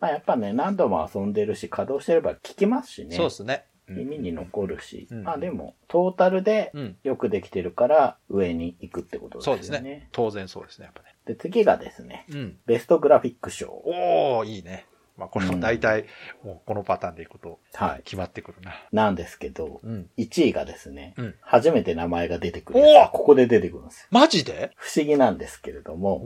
[0.00, 3.16] まあやっぱね、何度も遊んでるし、稼働してれば聞きますしね。
[3.16, 3.64] そうですね。
[3.90, 5.08] 耳に残るし。
[5.10, 6.96] うんまあでも、トータルでうん。
[7.02, 9.70] よくできてるから上に行くってことそうでよね。
[9.70, 10.08] ですすね。
[10.12, 11.14] 当然そうですね、やっぱね。
[11.26, 12.56] で、次がですね、うん。
[12.66, 13.68] ベストグラフィック賞。
[13.68, 14.86] おー、いいね。
[15.16, 16.06] まあこれも大体、
[16.42, 18.02] もうこのパターンでいくとはい。
[18.04, 18.72] 決まってくるな。
[18.90, 20.08] なんですけど、うん。
[20.16, 24.06] 1位がですね、うん初めて名前が出てくるおここで出てくるんですよ。
[24.10, 24.70] マジで？
[24.76, 26.24] 不思議なんですけれども、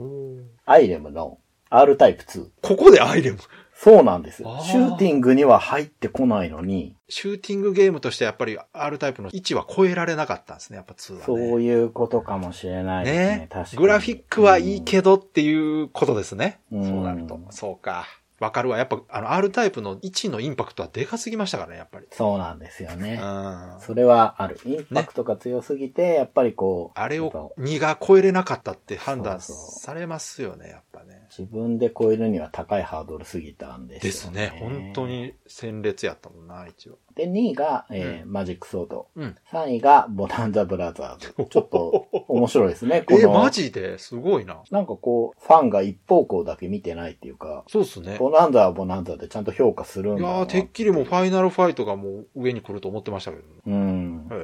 [0.65, 2.47] アイレムの R タイプ2。
[2.61, 3.39] ここでアイレム？
[3.77, 4.37] そうなんです。
[4.37, 11.25] シューティングには入ってこないのに、シューティングゲームとしてやっぱり R タイプの位置は超えられなかったんですね、やっぱ2はね。
[11.25, 13.27] そういうことかもしれないですね。
[13.37, 13.77] ね確かに。
[13.81, 16.61] グラフィックはいいけどっていうことですね。
[16.71, 17.39] うんそうなると。
[17.51, 18.05] そうか。
[18.39, 18.77] わかるわ。
[18.77, 22.07] やっぱ、あの、R タイプの位置のインパクトはでかすぎましたからね、やっぱり。
[22.11, 23.15] そうなんですようね。
[23.15, 23.79] ん。
[23.79, 24.59] それはある。
[24.65, 31.14] インパクトが強すぎて、やっぱりこう、あれを2が超えれなかったって判断されますよね、やっぱね。
[31.37, 34.41] 自分で超えるには高いハードルすぎたんですよね。
[34.41, 34.59] ですね。
[34.59, 35.07] 本当。
[35.07, 36.97] に鮮烈やったもんな、一応。
[37.15, 39.07] で、2位が、えーマジックソード。
[39.15, 39.35] うん。
[39.51, 41.33] 3位がボタンザブラザーズ。
[41.49, 43.01] ちょっと面白いですね。
[43.01, 44.61] こえ、の、マジですごいな。
[44.71, 48.17] なんかこう、ファンが一方向だけ見てないっていうか、そうっすね。
[48.17, 53.49] ボナンザはボナンザでちゃんと評価するんだないやー、てっきりもうファイナルファイトがもう上に来ると思ってましたけどね。
[53.67, 54.27] うん。
[54.31, 54.35] へ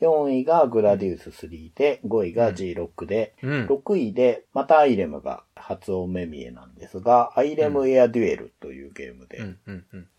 [0.00, 3.46] 4位がグラディウス3で、5位が G ロックで、ー。
[3.46, 3.66] うん。
[3.66, 9.38] 6位で、またアイレムが発音目見えなんですが、アイレムエアデュエルというゲームで。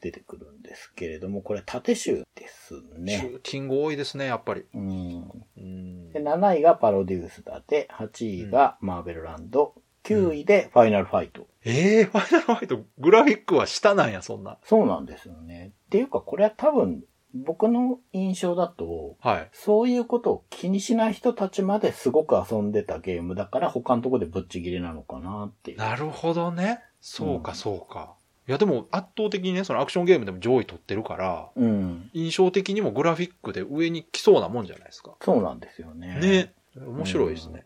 [0.02, 3.32] 出てくるんですけれども、これ縦集ですシュね。
[3.36, 4.66] ーティング多いですね、やっぱり。
[4.74, 11.48] で、7位がパロデュースだで、8位がマーベルランド、9位でファイナルファイト。
[11.66, 14.58] ええファイナルファイト、グラフィックは下なんや、そんな。
[14.64, 15.74] そうなんですよね。
[15.88, 19.50] っていうか、これは多分、僕の印象だと、はい。
[19.52, 25.78] そういうことを気にしない人たちまですごく遊んでたゲームだから、他のところでぶっちぎりなのかなっていう。
[25.78, 26.82] なるほどね。
[27.02, 28.14] そうか、うんそうか。
[28.48, 32.10] いや、でも圧倒的にね、そのアクションゲームでも上位取ってるから、うん。
[32.14, 35.16] 印象的にもグラフィックで上に来そうなもんじゃないですか。
[35.22, 36.18] そうなんですよね。
[36.20, 36.54] ね。
[36.76, 37.66] 面白いですね。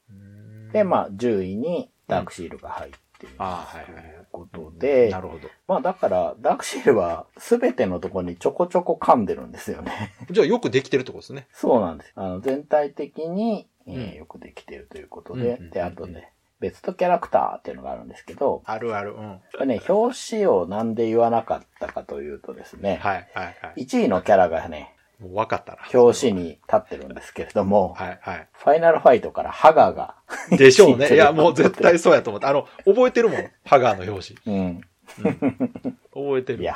[0.73, 3.35] で、まあ、10位にダークシールが入っている。
[3.37, 4.20] ああ、はいはいはい。
[4.31, 5.47] ということで、なるほど。
[5.67, 10.13] まあだから、ダークシールは全てのところにちょこちょこ噛んでるんですよね。
[10.31, 11.47] じゃあよくできてるってことですね。
[11.51, 12.13] そうなんです。
[12.15, 19.13] あの、全体的に、えーうんよくできているということで、うんうんうんうんで、あとね、ベストキャラクターっていうのがあるんですけど、あるある。
[19.13, 19.41] うん。
[19.51, 23.83] これね、表紙をなんで言わなかったかというとですね、はいはいはい。
[23.83, 25.77] 1位のキャラがね、もう分かったな。
[25.93, 28.47] 表紙に立ってるんですけれども、はいはい。
[28.53, 30.15] ファイナルファイトからハガーが、
[30.57, 31.09] でしょうね。
[31.13, 32.47] いや、もう絶対そうやと思って。
[32.47, 33.51] あの、覚えてるもん。
[33.63, 34.57] ハガーの表紙。
[34.57, 34.81] うん。
[36.13, 36.63] 覚えてる。
[36.63, 36.75] いや、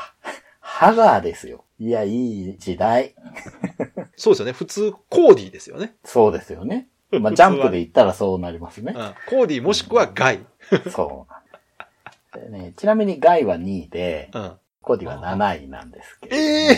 [0.59, 1.65] ハガーですよ。
[1.79, 3.15] いや、いい時代。
[4.15, 4.51] そうですよね。
[4.51, 5.95] 普通、コーディですよね。
[6.03, 6.87] そうですよね。
[7.11, 8.99] まあ、ジャンプで言ったらそうなりますねう。
[8.99, 9.13] ん。
[9.27, 10.45] コーディもしくはガイ。
[10.91, 14.51] そうね、ちなみにガイは2位で、うん。
[14.81, 16.77] コーディは7位なんですけど、ええ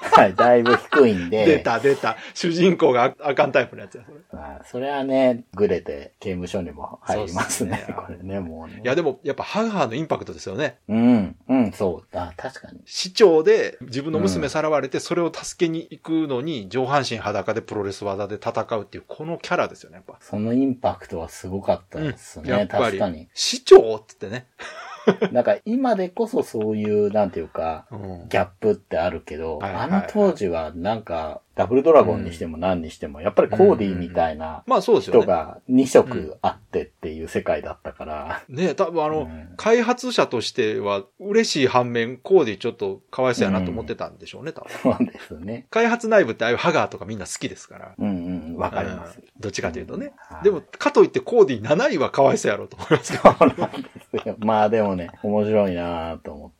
[0.00, 2.16] はい、だいぶ低いんで、出た出た。
[2.34, 4.18] 主人公がああかんタイプのやつや、それ。
[4.32, 7.84] まあ、それはね、グレて刑務所にも入りますね。
[7.84, 8.80] すね これね、もうね。
[8.84, 10.78] いや、でも、やっぱハガーのインパクトですよね。
[10.88, 12.16] うん、うん、そう。
[12.16, 12.80] あ、確かに。
[12.84, 20.18] 市長で自分の娘さらわれて、それを助けに行くのに、上半身裸でプロレス技で戦うっていう、このキャラですよね、やっぱ。
[20.20, 22.50] そのインパクトはすごかったですね。
[22.50, 23.28] やっぱり確かに。
[23.34, 24.46] 市長って言ってね。
[25.32, 28.28] なんか今でこそそういう、なんていうか、うん。
[28.28, 35.22] ギャップってあるけど、はいはいはいあの当時はなんか、ダブルドラゴンにしても何にしても、やっぱりコーディみたいなまあそうですよね。
[35.22, 44.70] 人が2色あってっていう世界だったから、ね多分あの、うん開発者としては嬉しい反面、コーディちょっとかわいそうやなと思ってたんでしょうね、多分。
[44.94, 45.66] そうですね。
[45.70, 47.94] 開発内部ってああいうハガーとかみんな好きですから。
[47.98, 49.24] うんうん、わかりますうん。
[49.40, 50.12] どっちかというとね。
[50.16, 53.34] はいでも、かといってコーディ7位はかわいそうやろうと思いますけど。
[53.34, 53.88] そうなんで
[54.22, 54.36] すよ。
[54.38, 56.58] まあでもね、面白いなぁと思って。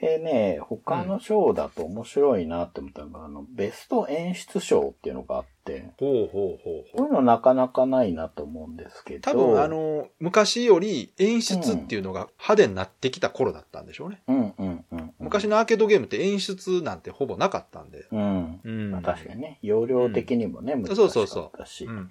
[0.00, 6.96] でね、他の賞だと面白いなって思ったのが、あの、ベスト演出賞っていうのがあって、ほうほうほうほう。
[6.96, 9.30] こういうのなかなかないなと思うんですけど。
[9.30, 14.22] 多分あ、の、昔より演出っていうのが派手になってきた頃だったんでしょうね。
[14.28, 15.14] うんうんうん。
[15.18, 18.06] 昔のアーケードゲームって演出なんてほぼなかったんで。
[18.12, 18.60] うん。
[18.62, 21.86] うんまあ確かにね、容量的にもね、難しかそうそうそったし。
[21.86, 22.10] うんうん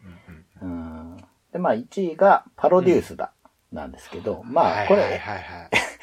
[0.62, 1.12] うん。
[1.12, 1.18] うん。
[1.54, 3.32] で、まあ1位がパロデュースだ。
[3.72, 5.70] なんですけど、まあこれ、はいはいはい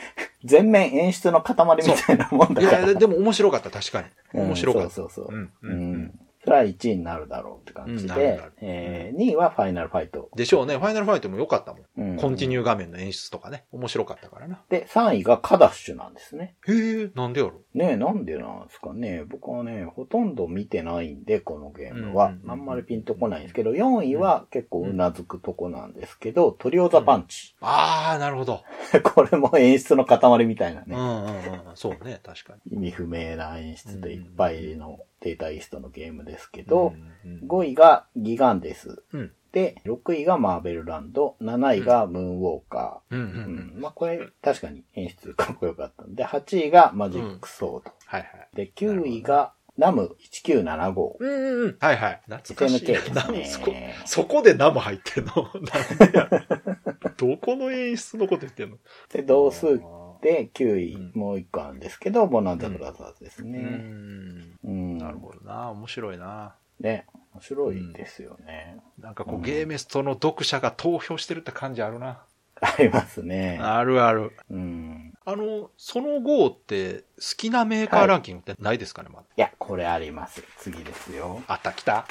[0.45, 2.89] 全面演出の塊みたいなもんだから。
[2.89, 4.07] や、でも面白かった、確かに。
[4.35, 4.91] うん面白かった。
[4.91, 5.35] そうそうそう。
[5.35, 6.21] うんううんうんん。
[6.45, 10.29] それは1位になるだろうって感じでうんなるなる、えー2位はファイナルファイト。
[10.37, 10.77] でしょうね。
[10.77, 12.11] ファイナルファイトも良かったもん。
[12.11, 13.65] うんコンティニュー画面の演出とかね。
[13.73, 14.63] 面白かったからな。
[14.69, 16.57] で、3位がカダッシュなんですね。
[16.67, 19.25] へえ、なんでやろねえ、なんでなんですかね。
[19.29, 22.27] 僕はね、ほとんど見てないんで、このゲームは。
[22.27, 27.55] うんうんうんあんまりピンとこないんですけど、4位は結構うなずくとこなんですけど、トリオザパンチ。
[27.61, 28.63] ああ、なるほど。
[29.03, 30.87] これも演出の塊みたいなね。
[30.91, 31.35] うんうんうん。
[31.75, 32.75] そうね、確かに。
[32.75, 39.03] 意味不明な演出でいっぱいのデータイーストのゲームですけど、うんうん5位がギガンデス。
[39.13, 39.33] うん。
[39.53, 43.33] で、6位がマーベルランド、7位がムーンウォーカうんうんー。
[43.33, 43.37] う。
[43.37, 47.93] うんんまあこれ確かに演出かっこよかったんで、8位がマジックソード。
[48.07, 48.49] はいはい。
[48.55, 51.17] で、9位がナム1975。
[51.19, 51.77] うんうんうん。
[51.81, 52.21] はいはい。
[52.27, 52.87] 懐かしい。
[52.87, 53.95] ですナムそこね。
[54.05, 55.33] そこでナム入ってんの？
[57.17, 58.77] どこの演出のこと言ってんの？
[59.13, 59.81] で、同数
[60.25, 63.59] で9位、うんもう1個あるんですけど、ボナンザブラザーズですうね。
[63.61, 64.59] ん。
[64.65, 64.99] うん。
[64.99, 65.69] なるほどな。
[65.71, 66.55] 面白いな。
[66.81, 68.79] ね、面白いですよね。
[68.99, 72.23] なんかこう、ゲーメストの読者が投票してるって感じあるな。
[72.61, 73.59] ありますね。
[73.61, 74.33] あるある。
[74.51, 75.13] うん。
[75.27, 79.27] あの、その後って好きなメーカーランキングってないですかね、まだ？
[79.37, 80.43] いや、これあります。
[80.59, 81.43] 次ですよ。
[81.47, 82.07] あった、来た。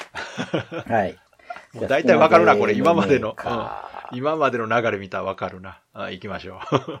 [0.86, 1.18] はい。
[1.74, 2.74] もう大体わかるな、これ。
[2.74, 3.30] 今までの。
[3.30, 3.68] うん
[4.12, 5.80] 今までの流れ見たらわかるな。
[5.92, 7.00] あ行きましょう。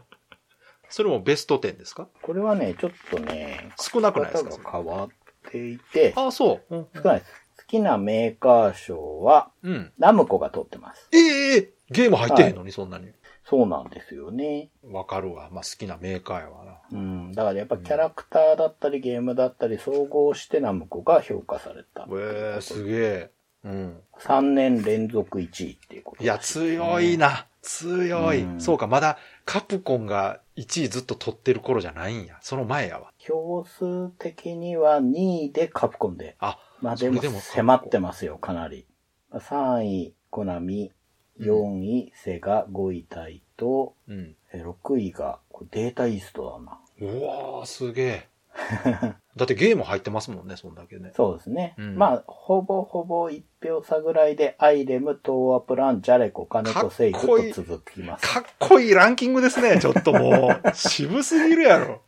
[0.88, 2.08] それもベスト10ですか？
[2.22, 4.72] これはね、ちょっとね、少なくないですか？
[4.72, 5.08] 変わっ
[5.50, 6.76] ていて、ああ、そう。
[6.76, 7.32] うん少ないです。
[7.58, 9.92] 好きなメーカー賞は、うん。
[9.98, 11.08] ナムコが取ってます。
[11.12, 13.08] ええええゲーム入ってへんのに、そんなに。
[13.46, 14.70] そうなんですよね。
[14.82, 15.50] わかるわ。
[15.52, 16.78] まあ、好きなメーカーやわな。
[16.92, 17.32] うん。
[17.32, 22.06] だからやっぱキャラクターだったりゲームだったり総合してナムコが評価された。
[22.10, 23.30] ええすげえ。
[23.64, 24.00] うん。
[24.20, 27.46] 3年連続1位っていうこといや、強いな。
[27.62, 32.38] 強い、うんそうか、まだカプコンが1位ずっと取ってる頃じゃないんや。
[32.40, 33.12] その前やわ。
[33.18, 36.36] 票数的には2位でカプコンで。
[36.38, 38.86] あ、まあでも迫ってますよ、かなり。
[39.32, 40.92] 3位、コナミ、
[41.40, 44.36] 4位、セガ、5位、タイト、うん。
[44.52, 46.80] え6位が、データイーストだな。
[47.00, 48.28] うわー、すげえ。
[49.36, 51.12] だってゲーム入ってますもんね、そんだけね。
[51.16, 51.74] そうですね。
[51.76, 58.32] うんまあ、ほぼほぼ1票差ぐらいで、アイレム、トーアプラン、ジャレコ、カネコ、セイフと続きます。
[58.32, 60.74] かっこいいランキングですね、 ちょっともう。
[60.74, 62.02] 渋すぎるやろ。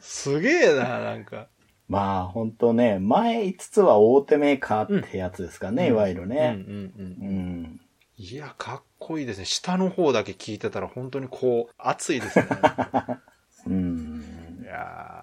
[0.00, 1.48] すげえな、なんか。
[1.88, 6.64] まあ、ほんとね、前5つは大手メーカーってやつですかね、いわゆるね。
[6.66, 7.80] うんうんうんうん。
[8.16, 9.46] いや、かっこいいですね。
[9.46, 12.46] 下の方だけ聞いてたら本当にこう、熱いですね。
[13.66, 14.60] うん。
[14.62, 15.19] いや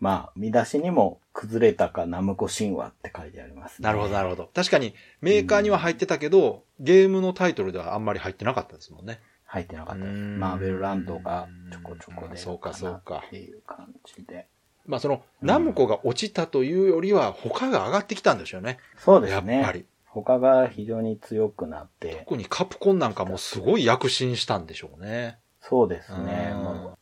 [0.00, 3.86] まあ、見出しにも、崩れたかナムコ神話って書いてあります、ね。
[3.86, 4.50] なるほど、なるほど。
[4.54, 9.20] 確かに、メーカーには入ってたけど、ゲームのタイトルではあんまり入ってなかったですもんね。
[9.44, 10.14] 入ってなかったです。
[10.14, 12.36] うんマーベルランドがちょこちょこで。
[12.36, 14.46] そうかそうかっていう感じで。
[14.86, 18.78] まあその、ナムコが落ちたというよりは、他が上がってきたんでしょうね。
[18.96, 19.56] そうですね。
[19.56, 19.86] やっぱり。
[20.06, 22.16] 他が非常に強くなって。
[22.20, 25.38] 特にカプコンなんかもすごい躍進したんでしょうね。
[25.60, 26.54] そうですね。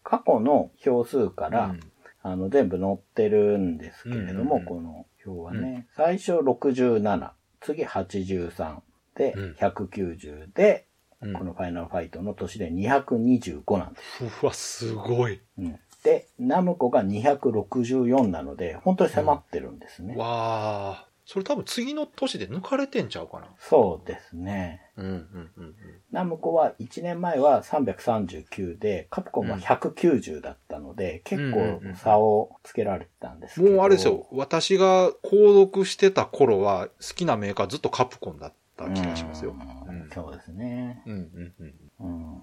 [0.03, 1.81] 過去の票数から、うん
[2.27, 8.81] あの、全部載ってるんですけれども、うんこの表はね、最初67、次83
[9.15, 10.87] で、うん190で、
[11.23, 14.25] うんこのファイナルファイトの年で225なんです。
[14.43, 15.41] うわ、すごい。
[15.59, 20.15] うんで、ナムコが264なので、本当に迫ってるんですね。
[20.17, 20.27] わ
[20.93, 21.06] あ。
[21.27, 23.49] それ多分次の年で抜かれてんちゃうかな。
[23.59, 24.81] そうですね。
[24.97, 25.75] うん、うん、うん。
[26.13, 33.75] ナムコは1年前は339で、カプコンは190だったので、結構差をつけられてたんですけど。
[33.75, 34.29] もうあれですよ。
[34.31, 39.51] 私が購読してた頃は、好きなメーカーずっとカプコンだった気がしますよ。
[39.51, 41.03] ううんんそうですね。
[41.07, 41.75] うん、うん、うん。
[41.99, 42.43] うん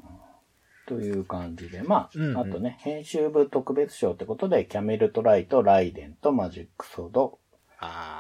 [0.86, 7.40] という感じで、まあ、うんうんあとね、編集部特別賞ってことで、キャメルトライト、ライデンとマジックソード、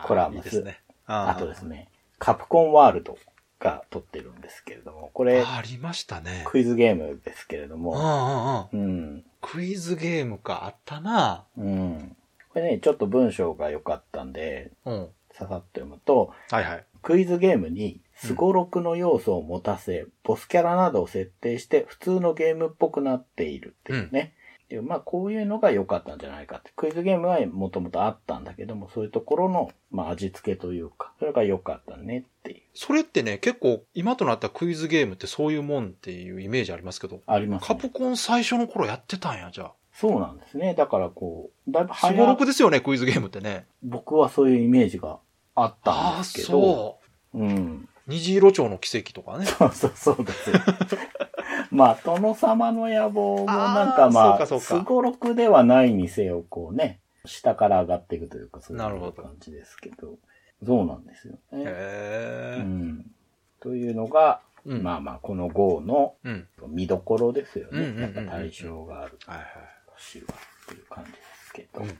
[0.05, 0.79] コラムスいいですね。
[1.05, 1.89] ああとですね、
[2.19, 3.17] カプコンワールド
[3.59, 6.43] が撮ってるんですけれども、これ、ありましたね。
[6.45, 8.89] クイズゲームですけれどうん、も、うん、うん。
[8.89, 11.45] うん、クイズゲームか、あったな。
[11.57, 12.15] うん。
[12.49, 15.09] これね、ちょっと文章が良かったんで、うん。
[15.31, 16.85] ささっと読むと、はいはい。
[17.01, 24.33] クイズゲームにスゴロクの要素を持たせ、ボスキャラなどを設定して普通のゲームっぽくなっているっていうね。
[24.73, 26.71] でまあこういうのが良かったんじゃないかって。
[26.75, 32.61] クイズゲームはもともとあったんだけども、そういうところの、まあ、味付けというか、それが良かったねっていう。
[32.73, 37.67] それってね、結構、今となったクイズゲームってそういうもんっていうイメージありますけど、あります、ね。
[37.67, 39.73] カプコン最初の頃やってたんや、じゃあ。
[39.93, 40.73] そうなんですね。
[40.73, 43.67] だからこう、だいぶ早ろくですよね、クイズゲームってね。
[43.83, 45.19] 僕はそういうイメージが
[45.53, 46.47] あったんああ、ですけど。
[46.47, 46.99] そ
[47.35, 47.39] う。
[47.39, 47.87] うん。
[48.07, 49.45] 虹色町の奇跡とかね。
[49.45, 50.55] そうそうそうですよ。
[51.73, 60.17] まあ、殿様の野望もなんかまあ、すごろくではないにせよ、こうね、下から上がっていくというか、そういう感じですけど。
[60.65, 61.63] そうなんですよね。
[61.65, 62.61] へえ。
[62.61, 63.11] うん。
[63.59, 66.47] というのが、うんまあまあ、この GO のうん。
[66.69, 67.71] 見どころですよね。
[67.71, 69.47] うんうんうんうんやっぱ対象があるはいはい。
[69.47, 70.21] っ
[70.67, 71.81] ていう感じですけど。
[71.81, 71.95] うんうん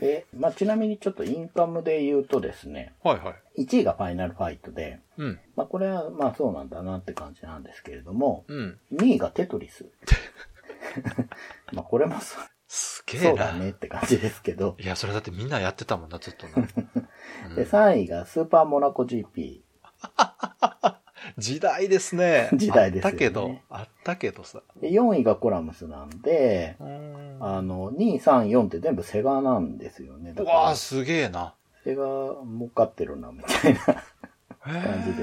[0.00, 3.64] で、まあちなみにちょっとインカムで言うとですね、はいはい。
[3.64, 5.40] 1位がファイナルファイトで、うん。
[5.56, 8.78] まあこれはまあそうなんだなって感じなんですけれども、うん。
[8.94, 9.86] 2位がテトリス。
[11.72, 12.36] まあこれもそ
[12.68, 13.58] すげえそうだな。
[13.58, 14.76] ねって感じですけど。
[14.78, 16.52] いや、それだってみんなやってたもんな、ずっとな。
[17.48, 19.62] うんで、3位がスーパーモナコ GP。
[21.38, 22.50] 時代ですね。
[22.52, 24.62] 時代ですよねあったけど、あったけどさ。
[24.80, 27.07] で、4位がコラムスなんで、うん
[27.40, 30.32] あの、2、3、4って全部セガなんですよね。
[30.34, 31.54] だかうわあら、すげえな。
[31.84, 33.80] セガ儲かってるな、みたいな。
[34.60, 35.18] 感じです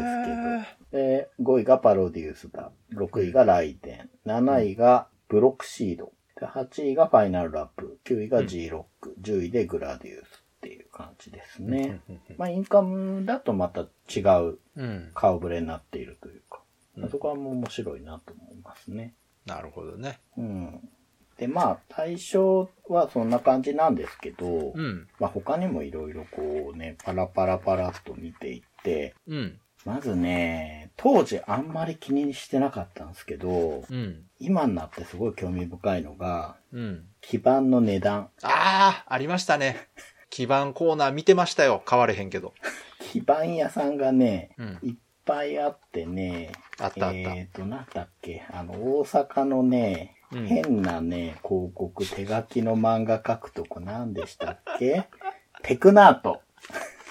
[0.92, 2.72] けどで、5位がパロデュースだ。
[2.94, 4.10] 6位がライデン。
[4.26, 6.12] 7位がブロックシード。
[6.40, 8.00] で8位がファイナルラップ。
[8.06, 9.16] 9位が G ロック。
[9.22, 12.02] 10位でグラディウスっていう感じですね。
[12.38, 15.12] まあ、インカムだとまた違ううん。
[15.14, 16.62] 顔ぶれになっているというか。
[16.98, 19.14] うんそこはもう面白いなと思いますね。
[19.46, 20.20] なるほどね。
[20.38, 20.90] うん。
[21.38, 25.08] で、まあ、対象はそんな感じなんですけど、うん。
[25.20, 29.60] まあ他にもいろいろこうね、パラパラパラっと見ていって、うん。
[29.86, 34.24] まずね、当時あんまり気にしてなかったんですけど、うん。
[34.40, 37.06] 今になってすごい興味深いのが、うん。
[37.22, 38.30] 基板の値段。
[38.42, 39.90] ああ、ありましたね。
[40.30, 41.82] 基板コーナー見てましたよ。
[41.86, 42.54] 買われへんけど。
[43.00, 44.80] 基板屋さんがね、うん。
[44.82, 47.18] いっぱいあってね、あったあった。
[47.36, 55.08] えっ、と、なんだっけ、あの、大阪のね、うん変なね、広告、手書きの漫画書くとこ何でしたっけ？
[55.64, 56.42] テクナート。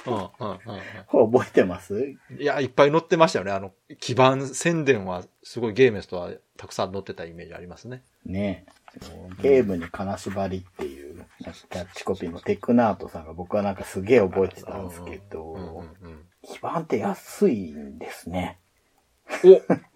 [0.06, 1.94] うん、うん、うん覚えてます？
[1.94, 2.40] うん。
[2.40, 3.52] いや、いっぱい載ってましたよね。
[3.52, 8.02] あの、基板宣伝は、すごいゲーメスとはたくさん載ってたイメージありますね。
[8.26, 8.66] ね
[9.40, 16.26] ゲームに金縛りっていうキャッチコピーのテクナートさんが僕はなんかすげえ覚えてたんですけど、うん。
[16.42, 18.58] 基板って安いんですね。
[19.44, 19.93] お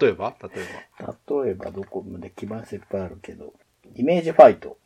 [0.00, 0.34] 例えば？
[0.42, 0.66] 例え
[1.02, 1.42] ば？
[1.44, 3.52] 例えばどこまで基板いっぱいあるけど、
[3.94, 4.78] イメージファイト。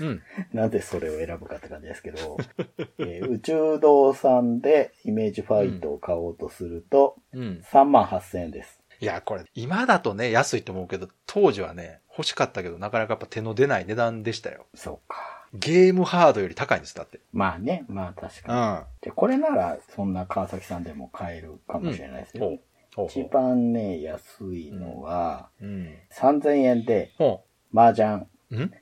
[0.00, 0.22] うん。
[0.54, 2.38] なぜそれを選ぶかって感じですけど、
[2.98, 7.62] えー宇宙堂さんでイメージファイトを買おうとすると、うん。
[7.70, 8.80] 3万8000円です。
[9.00, 14.66] いや、これ、今だとね、安いと思うけど、当時はね、欲しかったけど、なかなかやっぱ手の出ない値段でしたよ。
[14.74, 15.18] そうか。
[15.54, 17.20] ゲームハードより高いんです、だって。
[17.32, 18.42] まあね、まあ確うん。
[18.44, 19.02] かに。
[19.02, 22.44] じゃあこれなら、そんな川崎さんでも買えるかもしれないですよ。
[22.44, 22.48] ほう。
[22.50, 22.60] ほう
[23.08, 25.94] 一番ね、安いのは、うん。
[26.12, 28.26] 3000円で、ほ麻雀。
[28.50, 28.56] う。
[28.56, 28.72] ん？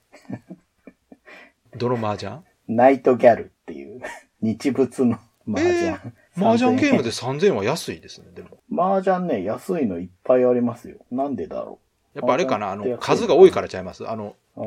[1.77, 2.43] どの麻雀？
[2.67, 4.01] ナイトギャルっていう、
[4.43, 5.87] 日仏の麻雀。
[5.87, 5.99] え
[6.37, 8.59] 麻雀ゲームで3000 3000円は安いですね、でも。
[8.73, 8.81] 円。
[8.81, 10.97] 麻雀ね、安いのいっぱいありますよ。
[11.13, 11.79] なんでだろ
[12.15, 14.09] やっぱあれかな、あの、数が多いからちゃいます。
[14.09, 14.63] あの、う。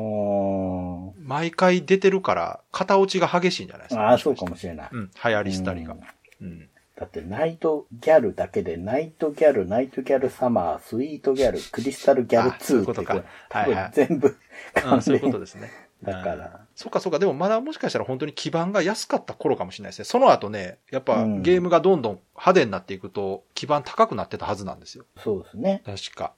[1.20, 4.08] う毎回出てるから、型落ちが激しいんじゃないですか。
[4.08, 4.88] ああ、そうかもしれない。
[4.90, 5.96] うん、流行りしたりが
[6.40, 6.68] うん。
[6.96, 7.00] うん。
[7.00, 14.36] だって、ナイトギャルだけで、ナイトギャル、ナイトギャルサマー、スイートギャル、クリスタルギャルあそういう2ってことかはいはい全部
[14.76, 15.40] あ関そういうこと連。
[15.40, 15.70] ですね。
[16.04, 16.50] だからうん。
[16.74, 17.18] そうかそうか。
[17.18, 20.04] でもまだもしかしたら本当に基盤が安かった頃かもしれないですね。
[20.04, 25.04] その後ね、やっぱうんゲームがどんどん派手になっていくと、基盤高くなってたはずなんですよ。
[25.18, 25.82] そうですね。
[25.86, 26.34] 確か。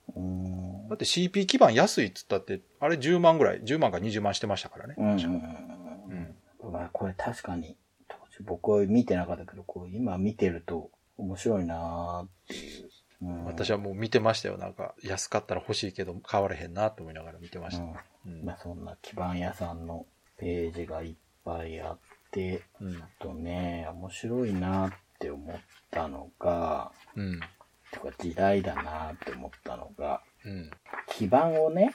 [0.89, 4.95] だって CP 基盤安いっつったって、あれ10万ぐらい、10万か20万してましたからね。
[4.99, 6.73] うんうん。
[6.73, 7.77] まあ、これ確かに、
[8.43, 12.91] 僕は見てなかったけど、こう今見てると面白いなーっていう。
[13.23, 14.59] うん、私はもう見てましたよ。
[14.59, 17.83] なんか、安かったら欲しいけど買われへんなと思いながら見てました。
[17.83, 17.91] うん。
[18.41, 20.05] うんまあそんな基盤屋さんの
[20.37, 21.15] ページがいっ
[21.45, 21.99] ぱいあっ
[22.31, 22.97] て、うん。
[22.97, 25.57] あとね、面白いなって思っ
[25.91, 27.41] たのが、うん。
[27.91, 30.71] てか時代だなって思ったのが、うん。
[31.07, 31.95] 基盤をね、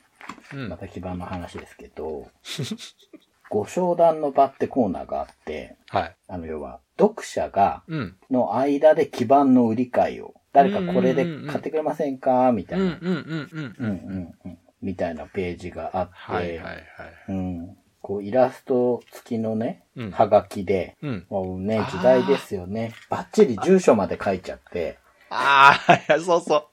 [0.53, 0.69] うん。
[0.69, 2.29] また基盤の話ですけど、
[3.51, 6.15] ご商談の場ってコーナーがあって、はい。
[6.29, 8.15] あの要は、読者が、うん。
[8.31, 12.51] の間で基盤の売り買いを、誰かこれで買ってくれませんか？
[12.53, 12.81] みたうん。
[12.83, 13.07] いな、うん。
[13.07, 13.19] うん。
[13.19, 13.75] うん。
[13.77, 16.57] うんうんうんみたいなページがあって、はい。
[16.57, 16.65] はい。
[16.65, 16.83] はい。
[17.29, 21.25] うん、こうイラスト付きのね、うんはがきで、うん。
[21.29, 22.93] もうね時代ですよね。
[23.09, 24.97] バッチリ住所まで書いちゃって、
[25.29, 26.63] ああ、 そうそう。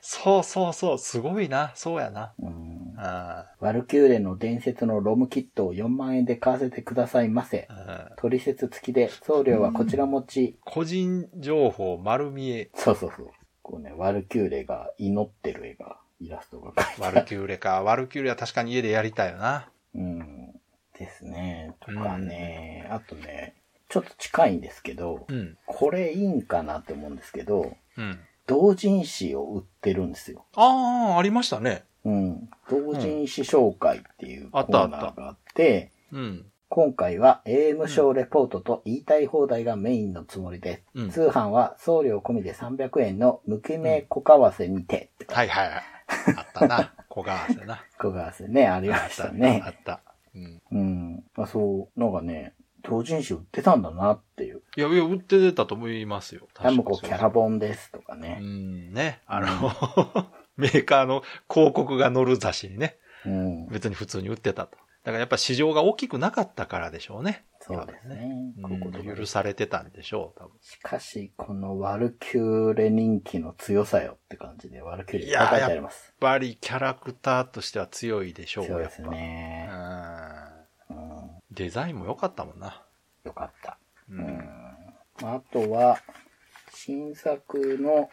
[0.00, 0.98] そうそうそう。
[0.98, 1.70] すごいな。
[1.76, 2.32] そうやな。
[2.42, 2.63] うん、
[3.04, 7.68] あワルキューレの伝説のロムキットを4万円で買わせてくださいませ
[8.16, 10.58] 取説付きで、送料はこちら持ち。
[10.64, 12.70] 個人情報丸見え。
[12.74, 13.30] そうそうそう。
[13.62, 17.16] こうね、ワルキューレが祈ってる絵が、イラストが書いてある。
[17.16, 17.82] ワルキューレか。
[17.82, 19.70] ワルキューレは確かに家でやりたいよな。
[19.94, 20.52] うん。
[20.98, 21.74] ですね。
[21.80, 23.54] とかね、あとね、
[23.88, 25.56] ちょっと近いんですけど、うん。
[25.66, 28.18] これいいんかなって思うんですけど、うん。
[28.46, 30.44] 同人誌を売ってるんですよ。
[30.54, 31.84] ああ、ありましたね。
[32.04, 32.48] うん。
[32.68, 36.46] 同人誌紹介っていうコーナーがあって、うん。
[36.68, 40.82] 今回は AM ショーレポートと言いたい放題がメインのつもりです。
[40.94, 45.82] うん通販は送料込みで300円の無記名小為替にてって書いてはいはいはい。
[46.36, 46.92] あったな。
[47.08, 47.84] 小川瀬な。
[47.98, 49.70] 小為替ね、ありましたねあ。
[49.70, 50.00] った。
[50.34, 50.62] うん。
[50.72, 51.24] うん。
[51.36, 54.62] まあそう、のがね、同人誌売ってたんだなっていう。
[54.76, 56.48] いや、いや、売ってたと思いますよ。
[56.54, 58.38] タムコキャラボボンですとかうね。
[58.40, 59.20] ん、ね。
[59.26, 59.46] あの、
[60.56, 63.68] メーカーの広告が載る雑誌にね、うん。
[63.68, 64.78] 別に普通に売ってたと。
[65.04, 67.44] だからやっぱ市場が大きくなかったからでしょうね。
[67.60, 68.30] そうですね。
[68.58, 70.52] うんここで許されてたんでしょう、多分。
[70.60, 76.06] しかし、このワルキューレ人気の強さよって感じで、ワルキューレ書いてあります。
[76.06, 79.68] やっぱりキャラクターとしては強いでしょう、強いですね。
[81.50, 82.82] デザインも良かったもんな。
[83.24, 83.78] よかった。
[84.08, 84.38] ううん。
[85.22, 85.98] あとは、
[86.72, 88.08] 新作の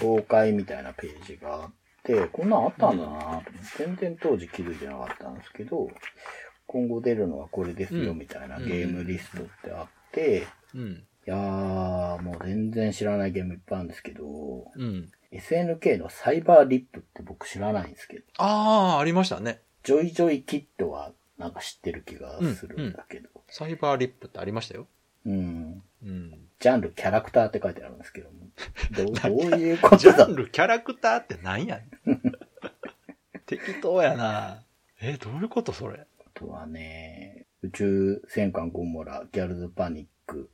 [0.00, 1.70] 紹介みたいなページがあっ
[2.02, 5.88] て、こんなんあったんだなと思って全然当時気づいてなかったんですけど、
[6.66, 11.04] 今後出るのはこれですようんみたいなゲームリストってあって、うん。
[11.24, 14.24] いやー、もう全然知らないゲームいっぱいあるんですけど、
[14.74, 15.10] うん。
[15.32, 19.60] SNK のサイバーリップって僕知らないんですけど、ああ、ありましたね。
[19.82, 24.86] ジョイジョイキットはなんか知ってる気がするんだけど、サイバーリップってありましたよ。
[25.26, 25.82] うん。
[26.04, 26.48] うん。
[26.62, 28.36] ジャンルキャラクターって書いてあるんですけども、
[28.96, 29.98] どうどういうことだ？
[29.98, 32.22] ジャンル、キャラクターって何やねん。
[33.46, 34.62] 適当やな。
[35.00, 35.98] え、どういうことそれ？
[36.00, 40.50] あとはね、宇宙戦艦ゴモラ、ギャルズパニック、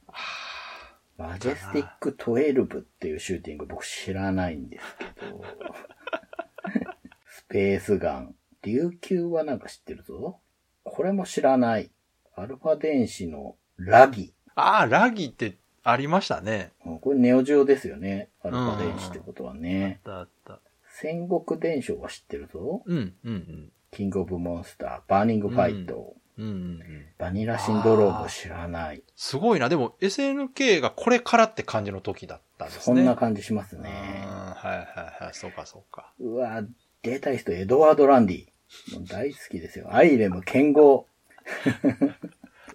[1.18, 5.44] マジェスティック12っていうシューティング僕知らないんですけど、
[7.28, 10.40] スペースガン、琉球はなんか知ってるぞ？
[10.84, 11.90] これも知らない。
[12.34, 14.32] アルファ電子のラギ。
[14.54, 15.58] ああ、ラギって
[15.90, 16.72] ありましたね。
[16.84, 18.28] うんこれネオジオですよね。
[18.42, 20.00] アルファ電子ってことはね。
[20.04, 20.60] あったあった。
[21.00, 22.82] 戦国伝承は知ってるぞ。
[22.84, 23.72] うん、うん、うん。
[23.90, 26.82] キングオブモンスター、バーニングファイト、うん、うん、うん。
[27.18, 29.02] バニラシンドローム知らない。
[29.16, 29.68] すごいな。
[29.68, 33.02] でも SNK がこれからって感じの時だったんですそね。
[33.02, 33.90] んな感じしますうんね。
[33.90, 35.34] はいはいはい。
[35.34, 36.12] そうかそうか。
[36.20, 36.62] うわ
[37.02, 38.46] データイスト、エドワード・ランディ。
[38.94, 39.88] もう大好きですよ。
[39.94, 41.06] アイレム、剣豪。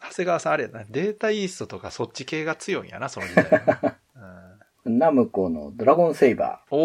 [0.10, 0.84] 長谷川さんあれやな。
[0.89, 3.95] データイーストとかそっち系が強いんやな、その時代は。
[4.86, 6.82] ナムコのドラゴンセイバうん、お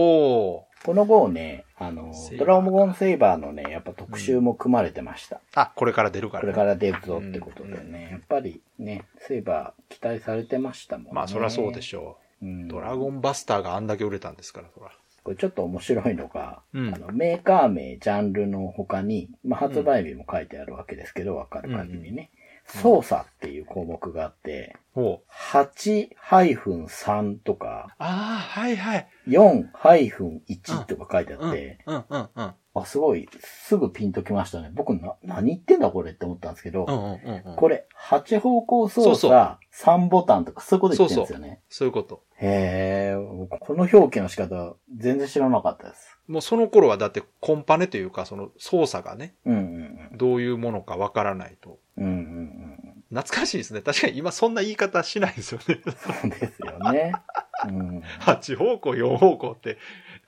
[0.61, 0.63] ー。
[0.63, 0.69] ー。
[0.85, 5.41] この号ね、あのドラゴンセイバーのね、やっぱ特集も組まれてました。
[5.55, 11.13] あ、これから出るから、これから出るぞってことでね、やっぱりね、セイバー期待されてましたもんね。
[11.15, 12.47] まあそりゃそうでしょう。
[12.47, 12.49] う。
[12.49, 14.93] ん、ドラゴンバスターがあんだけ売れたんですから、そら。
[15.25, 22.31] これちょっと面白いのが、うんあのメーカー名、ジャンルの他に、まあ、発売日も書いてあるわけですけど、わかる感じにね。
[22.69, 25.31] 操作っていう項目があって、ほう。
[25.53, 29.09] 8-3とか、ああ、はいはい。
[29.27, 31.79] 4-1とか書いてあって。
[32.79, 34.71] あ、すごい、すぐピンときましたね。
[34.75, 37.57] 僕な、何言ってんだこれって思ったんですけど、うんうんうんうん。
[37.57, 39.33] これ、8方向操作、
[39.75, 41.61] 3ボタンとかそういうこと言ってるんですよね。
[41.69, 42.23] そういうこと。
[42.41, 46.19] へえ、この表記の仕方、全然知らなかったです。
[46.29, 51.79] もうその頃はだってコンパネというか、その操作がね、うんうんどういうものかわからないと。
[51.97, 52.05] うん。
[52.05, 53.05] うんうんうん。
[53.11, 53.81] 懐かしいですね。
[53.81, 55.81] 確かに今そんな言い方しないですよね。
[55.85, 57.13] そうですよね。
[57.67, 58.03] うん。
[58.21, 59.79] 8方向、4方向って、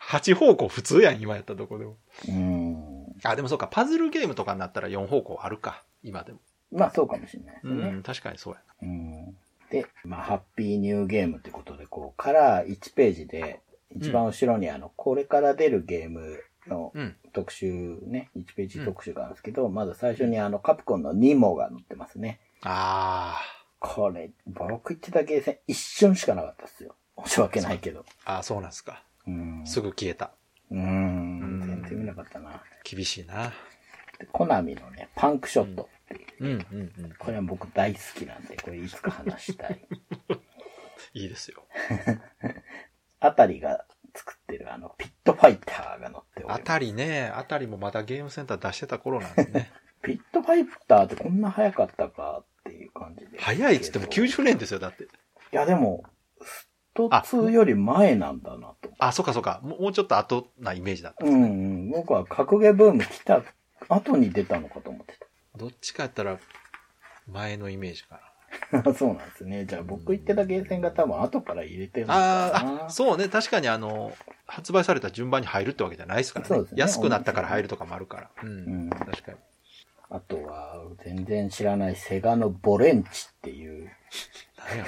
[0.03, 1.97] 8方向普通やん、今やったとこでも。
[2.29, 3.17] うん。
[3.25, 6.39] あ、でもそうか、パズルゲームとかになったら4方向あるか、今でも。
[6.73, 7.91] まあそうかもしれないですうね。
[7.93, 9.37] ん、確かにそうやうん。
[9.71, 13.61] で、まあ、ハッピーニューゲームってことで、こう、カラー1ページで、
[13.95, 16.93] 一番後ろにあの、これから出るゲームの。
[17.33, 22.41] 特集ね、1ページ特集があるんですけど、まず最初にあの、カプコンのニモが載ってますね。
[22.63, 23.41] あ
[23.79, 26.97] これ、僕言ってたゲーセン一瞬しかなかったですよ。
[27.25, 28.05] 申し訳ないけど。
[28.25, 29.05] あ、ああ、そうなんですか。
[29.27, 29.63] うん。
[29.65, 30.33] すぐ消えた。
[30.71, 31.30] うーん。
[32.11, 32.63] なかったな。
[32.85, 33.53] 厳しいな。
[34.19, 36.45] でコナミのね、パンクショットっていう。
[36.45, 37.15] うん、うん、うん。
[37.19, 39.81] これは僕大好きなんで、これいつか話したい。
[41.15, 41.65] いいですよ。
[43.21, 43.85] あたりが
[44.15, 46.61] 作ってるあの、ピットファイターが載っております。
[46.61, 49.71] あたりね、あたりもまだゲームセンター出してた頃なんでね。
[50.03, 53.39] ピットファイターってこんな早かったかっていう感じで。
[53.39, 55.07] 早いっつってもい90年ですよ、だって。
[55.51, 56.05] やでも、
[56.43, 58.91] スト2より前なんだなと。
[58.99, 59.61] あ、そっかそっか。
[59.63, 61.55] もうちょっと後なイメージだったんうんですね。
[61.55, 61.91] うん。
[61.91, 63.43] 僕は格ゲーブーム来た
[63.89, 65.15] 後に出たのかと思って
[65.57, 66.39] どっちかやったら、
[67.27, 68.21] 前のイメージか
[68.73, 68.83] な。
[68.83, 68.95] た。
[68.95, 69.67] そうなんですね。
[69.67, 72.87] じゃあ僕言ってたゲーセンが多分後から入れてるのかな。
[72.87, 73.29] あ、そうね。
[73.29, 74.13] 確かにあの、
[74.47, 76.49] 発売された順番に入るってわけじゃないですからね。
[76.49, 78.31] そうですね安くなったから入るとかもあるから。
[78.43, 78.49] うん。
[78.49, 79.39] うん確かに。
[80.13, 83.91] あとは、全然知らないセガのボレンチっていう、
[84.59, 84.85] 何や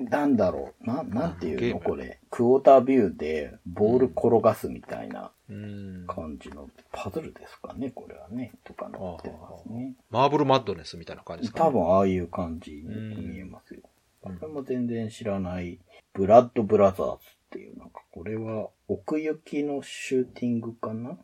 [0.00, 0.86] なんだろう。
[0.86, 1.80] な、なんていうの？
[1.80, 2.20] これ。
[2.30, 6.06] クォータービューでボール転がすみたいなうん。
[6.06, 8.52] 感じのパズルですかね、これはね。
[8.64, 9.94] とか載ってますね。
[10.10, 12.82] マーブルマッドネスみたいな感じですか、ね、多分ああいう感じに
[13.26, 13.80] 見えますよ。
[13.84, 15.80] うんこれも全然知らない、
[16.12, 21.18] ブラッドブラザーズっていう、なんかこれは奥行きのシューティングかな？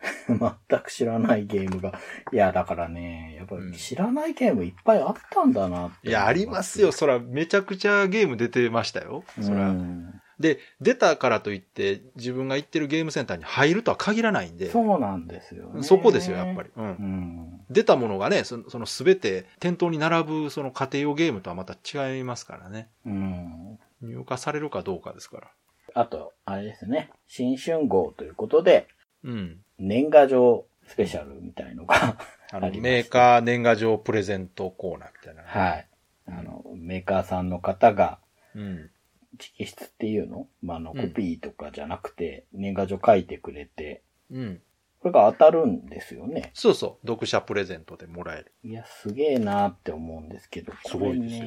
[0.28, 1.98] 全く知らないゲームが。
[2.32, 6.08] いや、だからね、やっぱうんり知らないゲームいっぱいあったんだなって。
[6.08, 6.92] いや、ありますよ。。
[6.92, 9.24] そら、めちゃくちゃゲーム出てましたよ。
[9.40, 9.70] そら。
[9.70, 15.82] うんで、出たからといって、自分が行ってるゲームセンターに入るとは限らないんで、そうなんですよ、ね。
[15.82, 16.70] そこですよ、やっぱり。
[16.74, 16.84] うん。
[16.86, 17.60] うん。
[17.68, 22.88] 出たものがね、そのその全て店頭に並ぶその家庭用ゲームとはまた違いますからね。
[23.04, 23.78] うん。
[24.00, 25.50] 入荷されるかどうかですから。
[25.92, 27.10] あと、あれですね。
[27.28, 28.88] 新春号ということで、
[29.22, 29.58] うん。
[29.80, 32.16] 年賀状スペシャルみたいのが
[32.52, 35.42] あの、メーカー年賀状プレゼントコーナーみたいな。
[35.42, 35.88] はい。
[36.26, 38.18] あの、メーカーさんの方が、
[38.54, 38.90] うん。
[39.38, 40.48] 直筆っていうの？
[40.60, 44.60] まあ、あの、うんコピーとかじゃなくて、年賀状書いてくれて、うん。
[45.00, 46.50] これが当たるんですよね。
[46.54, 47.06] そうそう。
[47.06, 48.52] 読者プレゼントでもらえる。
[48.64, 51.44] いや、すげえなーって思うんですけど、すごいですよ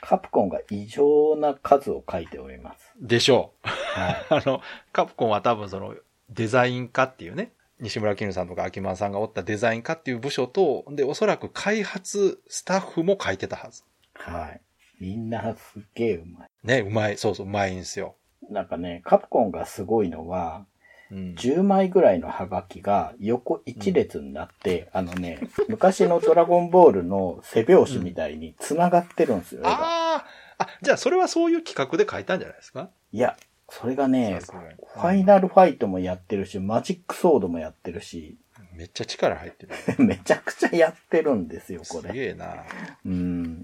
[0.00, 2.94] カプコンが異常な数を書いております。
[3.00, 3.68] でしょう。
[3.68, 4.26] はい。
[4.30, 4.60] あの、
[4.92, 5.94] カプコンは多分その、
[6.30, 13.84] デザイン科っていうね、西村絹さんとか秋満さんがおったデザイン科っていう部署と、で、おそらく開発スタッフも書いてたはず。
[14.14, 14.60] はい。
[15.00, 16.48] みんなすっげえうまい。
[16.64, 17.16] ね、うまい。
[17.18, 18.16] そうそう、うまいんですよ。
[18.50, 20.66] なんかね、カプコンがすごいのは、
[21.10, 21.34] うん。
[21.38, 30.24] 10枚ぐらいのハガキが横一列になって、あのね、昔のドラゴンボールの背拍子みたいに繋がってるんですよ、絵がああ、
[30.58, 32.90] あ、じゃあそれはそういう企画で書いたんじゃないですか？
[33.12, 33.38] いや、
[33.70, 38.38] それがね、ファイナルファイトもやってるし、マジックソードもやってるし、
[38.74, 39.72] めっちゃ力入ってる。
[40.04, 42.12] めちゃくちゃやってるんですよ、こすれ。
[42.12, 42.64] げえな。
[43.04, 43.62] うん。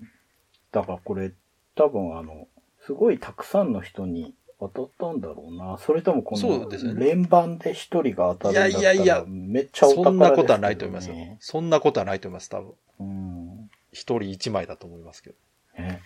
[0.73, 1.33] だからこれ、
[1.75, 2.49] 多分あの、
[2.85, 5.79] すごいたくさんの人に当たったんだろうな。
[5.79, 10.11] それともこのそうですよ、ね連番で一人が当たるんだったら、いやいやいやめっちゃお宝ですね。
[10.11, 11.17] そんなことはないと思いますよ。
[11.41, 12.75] そんなことはないと思います、多分。
[13.01, 13.71] うん。
[13.93, 15.37] 一人一枚だと思いますけど。
[15.79, 16.01] ね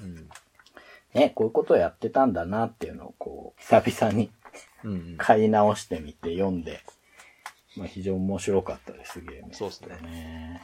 [0.00, 0.28] うん。
[1.14, 4.30] ね、こういうことをやってたんだなっていうのをこう、久々に
[4.84, 5.16] うん、うん。
[5.16, 6.80] 買い直してみて読んで、
[7.76, 9.54] まあ非常に面白かったです、ゲーム。
[9.54, 10.62] そうですねね。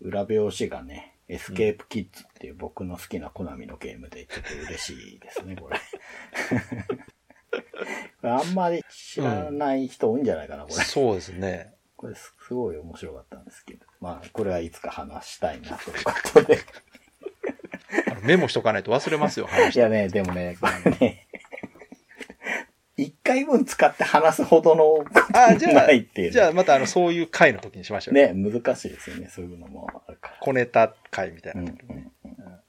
[0.00, 5.78] 裏表紙がね、エスケープキッズっていう僕の好きなコナミのゲームでちょっと嬉しいですね、これ。
[8.20, 10.74] これあんまり知らない人多いんじゃないかな、これ。
[10.74, 11.74] そうですね。
[11.96, 13.86] これすすごい面白かったんですけど。
[14.00, 16.58] まあ、これはいつか話したいなということで。
[18.22, 21.26] メモしとかないと忘れますよ、話 いやね、でもね、これね、
[23.32, 28.14] 回分使って話すほどのことあ、じゃあないっていう、、じゃあまたあの、そういう回の時にしましょう。
[28.14, 29.28] ね、難しいですよね。
[29.30, 30.36] そういうのもあるから。
[30.40, 31.82] 小ネタ回みたいうんな時。
[31.84, 32.60] うんうん、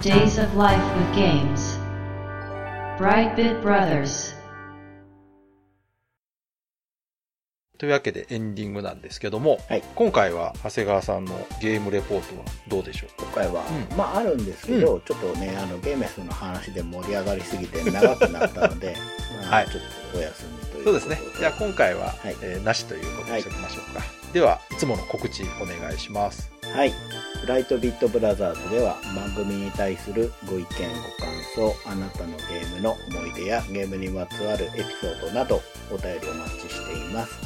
[0.00, 1.80] Days of Life with Games.
[2.98, 4.36] Brightbit Brothers.
[7.84, 13.10] というわけでエンディングなんですけども、はい今回は長谷川さんのゲームレポートはどうでしょう？
[13.18, 18.96] 今回は、うんまああるんですけど、ちょっとね、あの、ゲーメスの話で盛り上がりすぎて長くなったので、
[19.42, 19.82] まあ、はいちょっ
[20.12, 21.18] とお休みというそうことですね。
[21.38, 24.02] じゃあ今回は、はいえーなしということにしておきましょうか。
[24.32, 26.50] では、いつもの告知お願いします。
[26.62, 26.92] はい。
[27.42, 30.74] ブライトビットブラザーズでは番組に対するご意見、ご感
[31.54, 35.60] 想、あなたのゲームの思い出やゲームにまつわるエピソードなど
[35.92, 37.43] お便りお待ちしています。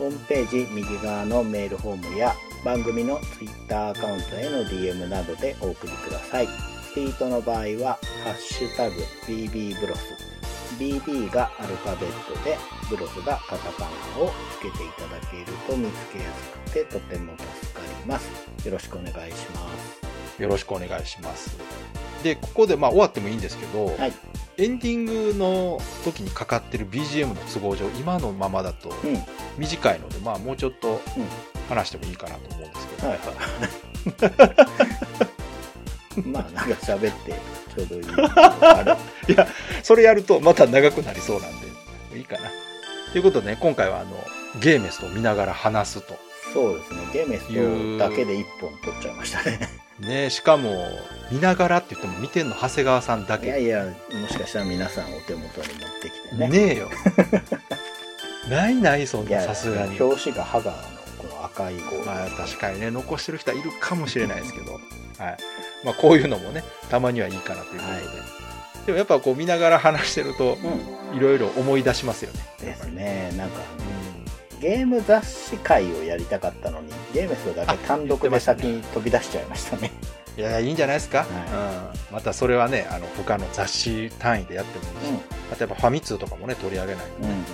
[0.00, 2.34] ホームページ右側のメールフォームや
[2.64, 6.48] 番組の Twitter アカウントへの DM などでお送りください。
[6.94, 8.96] ツイートの場合は、ハッシュタグ
[9.26, 10.14] BB ブロス。
[10.78, 12.56] BB がアルファベットで、
[12.88, 17.44] ブロスがカタカナをつけていただけると見つけやすくてとても助
[17.78, 18.30] かります。
[18.64, 19.68] よろしくお願いしま
[20.38, 20.42] す。
[20.42, 21.58] よろしくお願いします。
[22.24, 24.12] で、ここで、まあ終わってもいいんですけど、はい。
[24.60, 29.14] エンディングの時にかかってる BGM の都合上、今のままだとうん。
[29.14, 29.26] はい
[29.58, 31.00] 短いので、まあもうちょっとうん
[31.68, 33.18] 話してもいいかなと思うんですけど、はい。
[36.28, 37.34] まあなんか喋って
[37.76, 38.04] ちょうどいい。
[38.62, 38.96] ある
[39.84, 41.66] それやるとまた長くなりそうなんで、
[42.18, 42.50] いいかな。
[43.12, 44.16] ということでね、今回はあの、
[44.60, 46.18] ゲーメスと見ながら話すと。
[46.54, 47.00] そうですね。
[47.12, 49.79] ゲーメスとだけで一本取っちゃいましたね。
[50.00, 50.86] ねしかも、
[51.30, 53.46] 見ながらって言っても見てんの長谷川さんだけ。
[53.46, 56.48] いやいや、もしかしたら皆さんお手元に持ってきてね。
[56.48, 56.90] ねえよ。
[58.48, 60.00] ないない、そんな、さすがに。
[60.00, 62.04] 表紙がハガーのこの赤い号。
[62.04, 64.80] まあ確かにね、残してる人はいるかもしれないですけど、はい。
[65.84, 67.92] まあこういうのもね、たまにはいいかなということで。
[67.92, 68.40] はい
[68.86, 71.16] でもやっぱこう見ながら話してると、うん。
[71.16, 72.40] いろいろ思い出しますよね。
[72.60, 73.32] ですね。
[73.36, 74.09] なんか、うん。
[74.60, 79.90] ゲーム雑誌会をやりたかったのに、ゲームスだけ単独で先に飛び出しちゃいましたね。
[80.36, 82.14] いやいや、いいんじゃないですか、はうん。
[82.14, 87.30] またそれはね、あの、他の雑誌単位でやってもいいし、あとやっぱファミ通とかもね、取り上げないとうん。
[87.30, 87.44] うんね、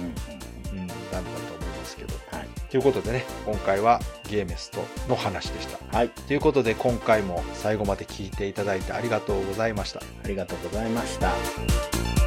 [0.73, 0.81] うんうん。
[0.81, 2.15] うん、なんだと思いますけど。
[2.33, 2.71] はい。
[2.71, 5.97] ということでね、今回はゲーメストの話でした。
[5.97, 6.09] はい。
[6.09, 10.01] ということで今回も最後まで聞いていただいてありがとうございました。
[10.01, 12.26] ありがとうございました。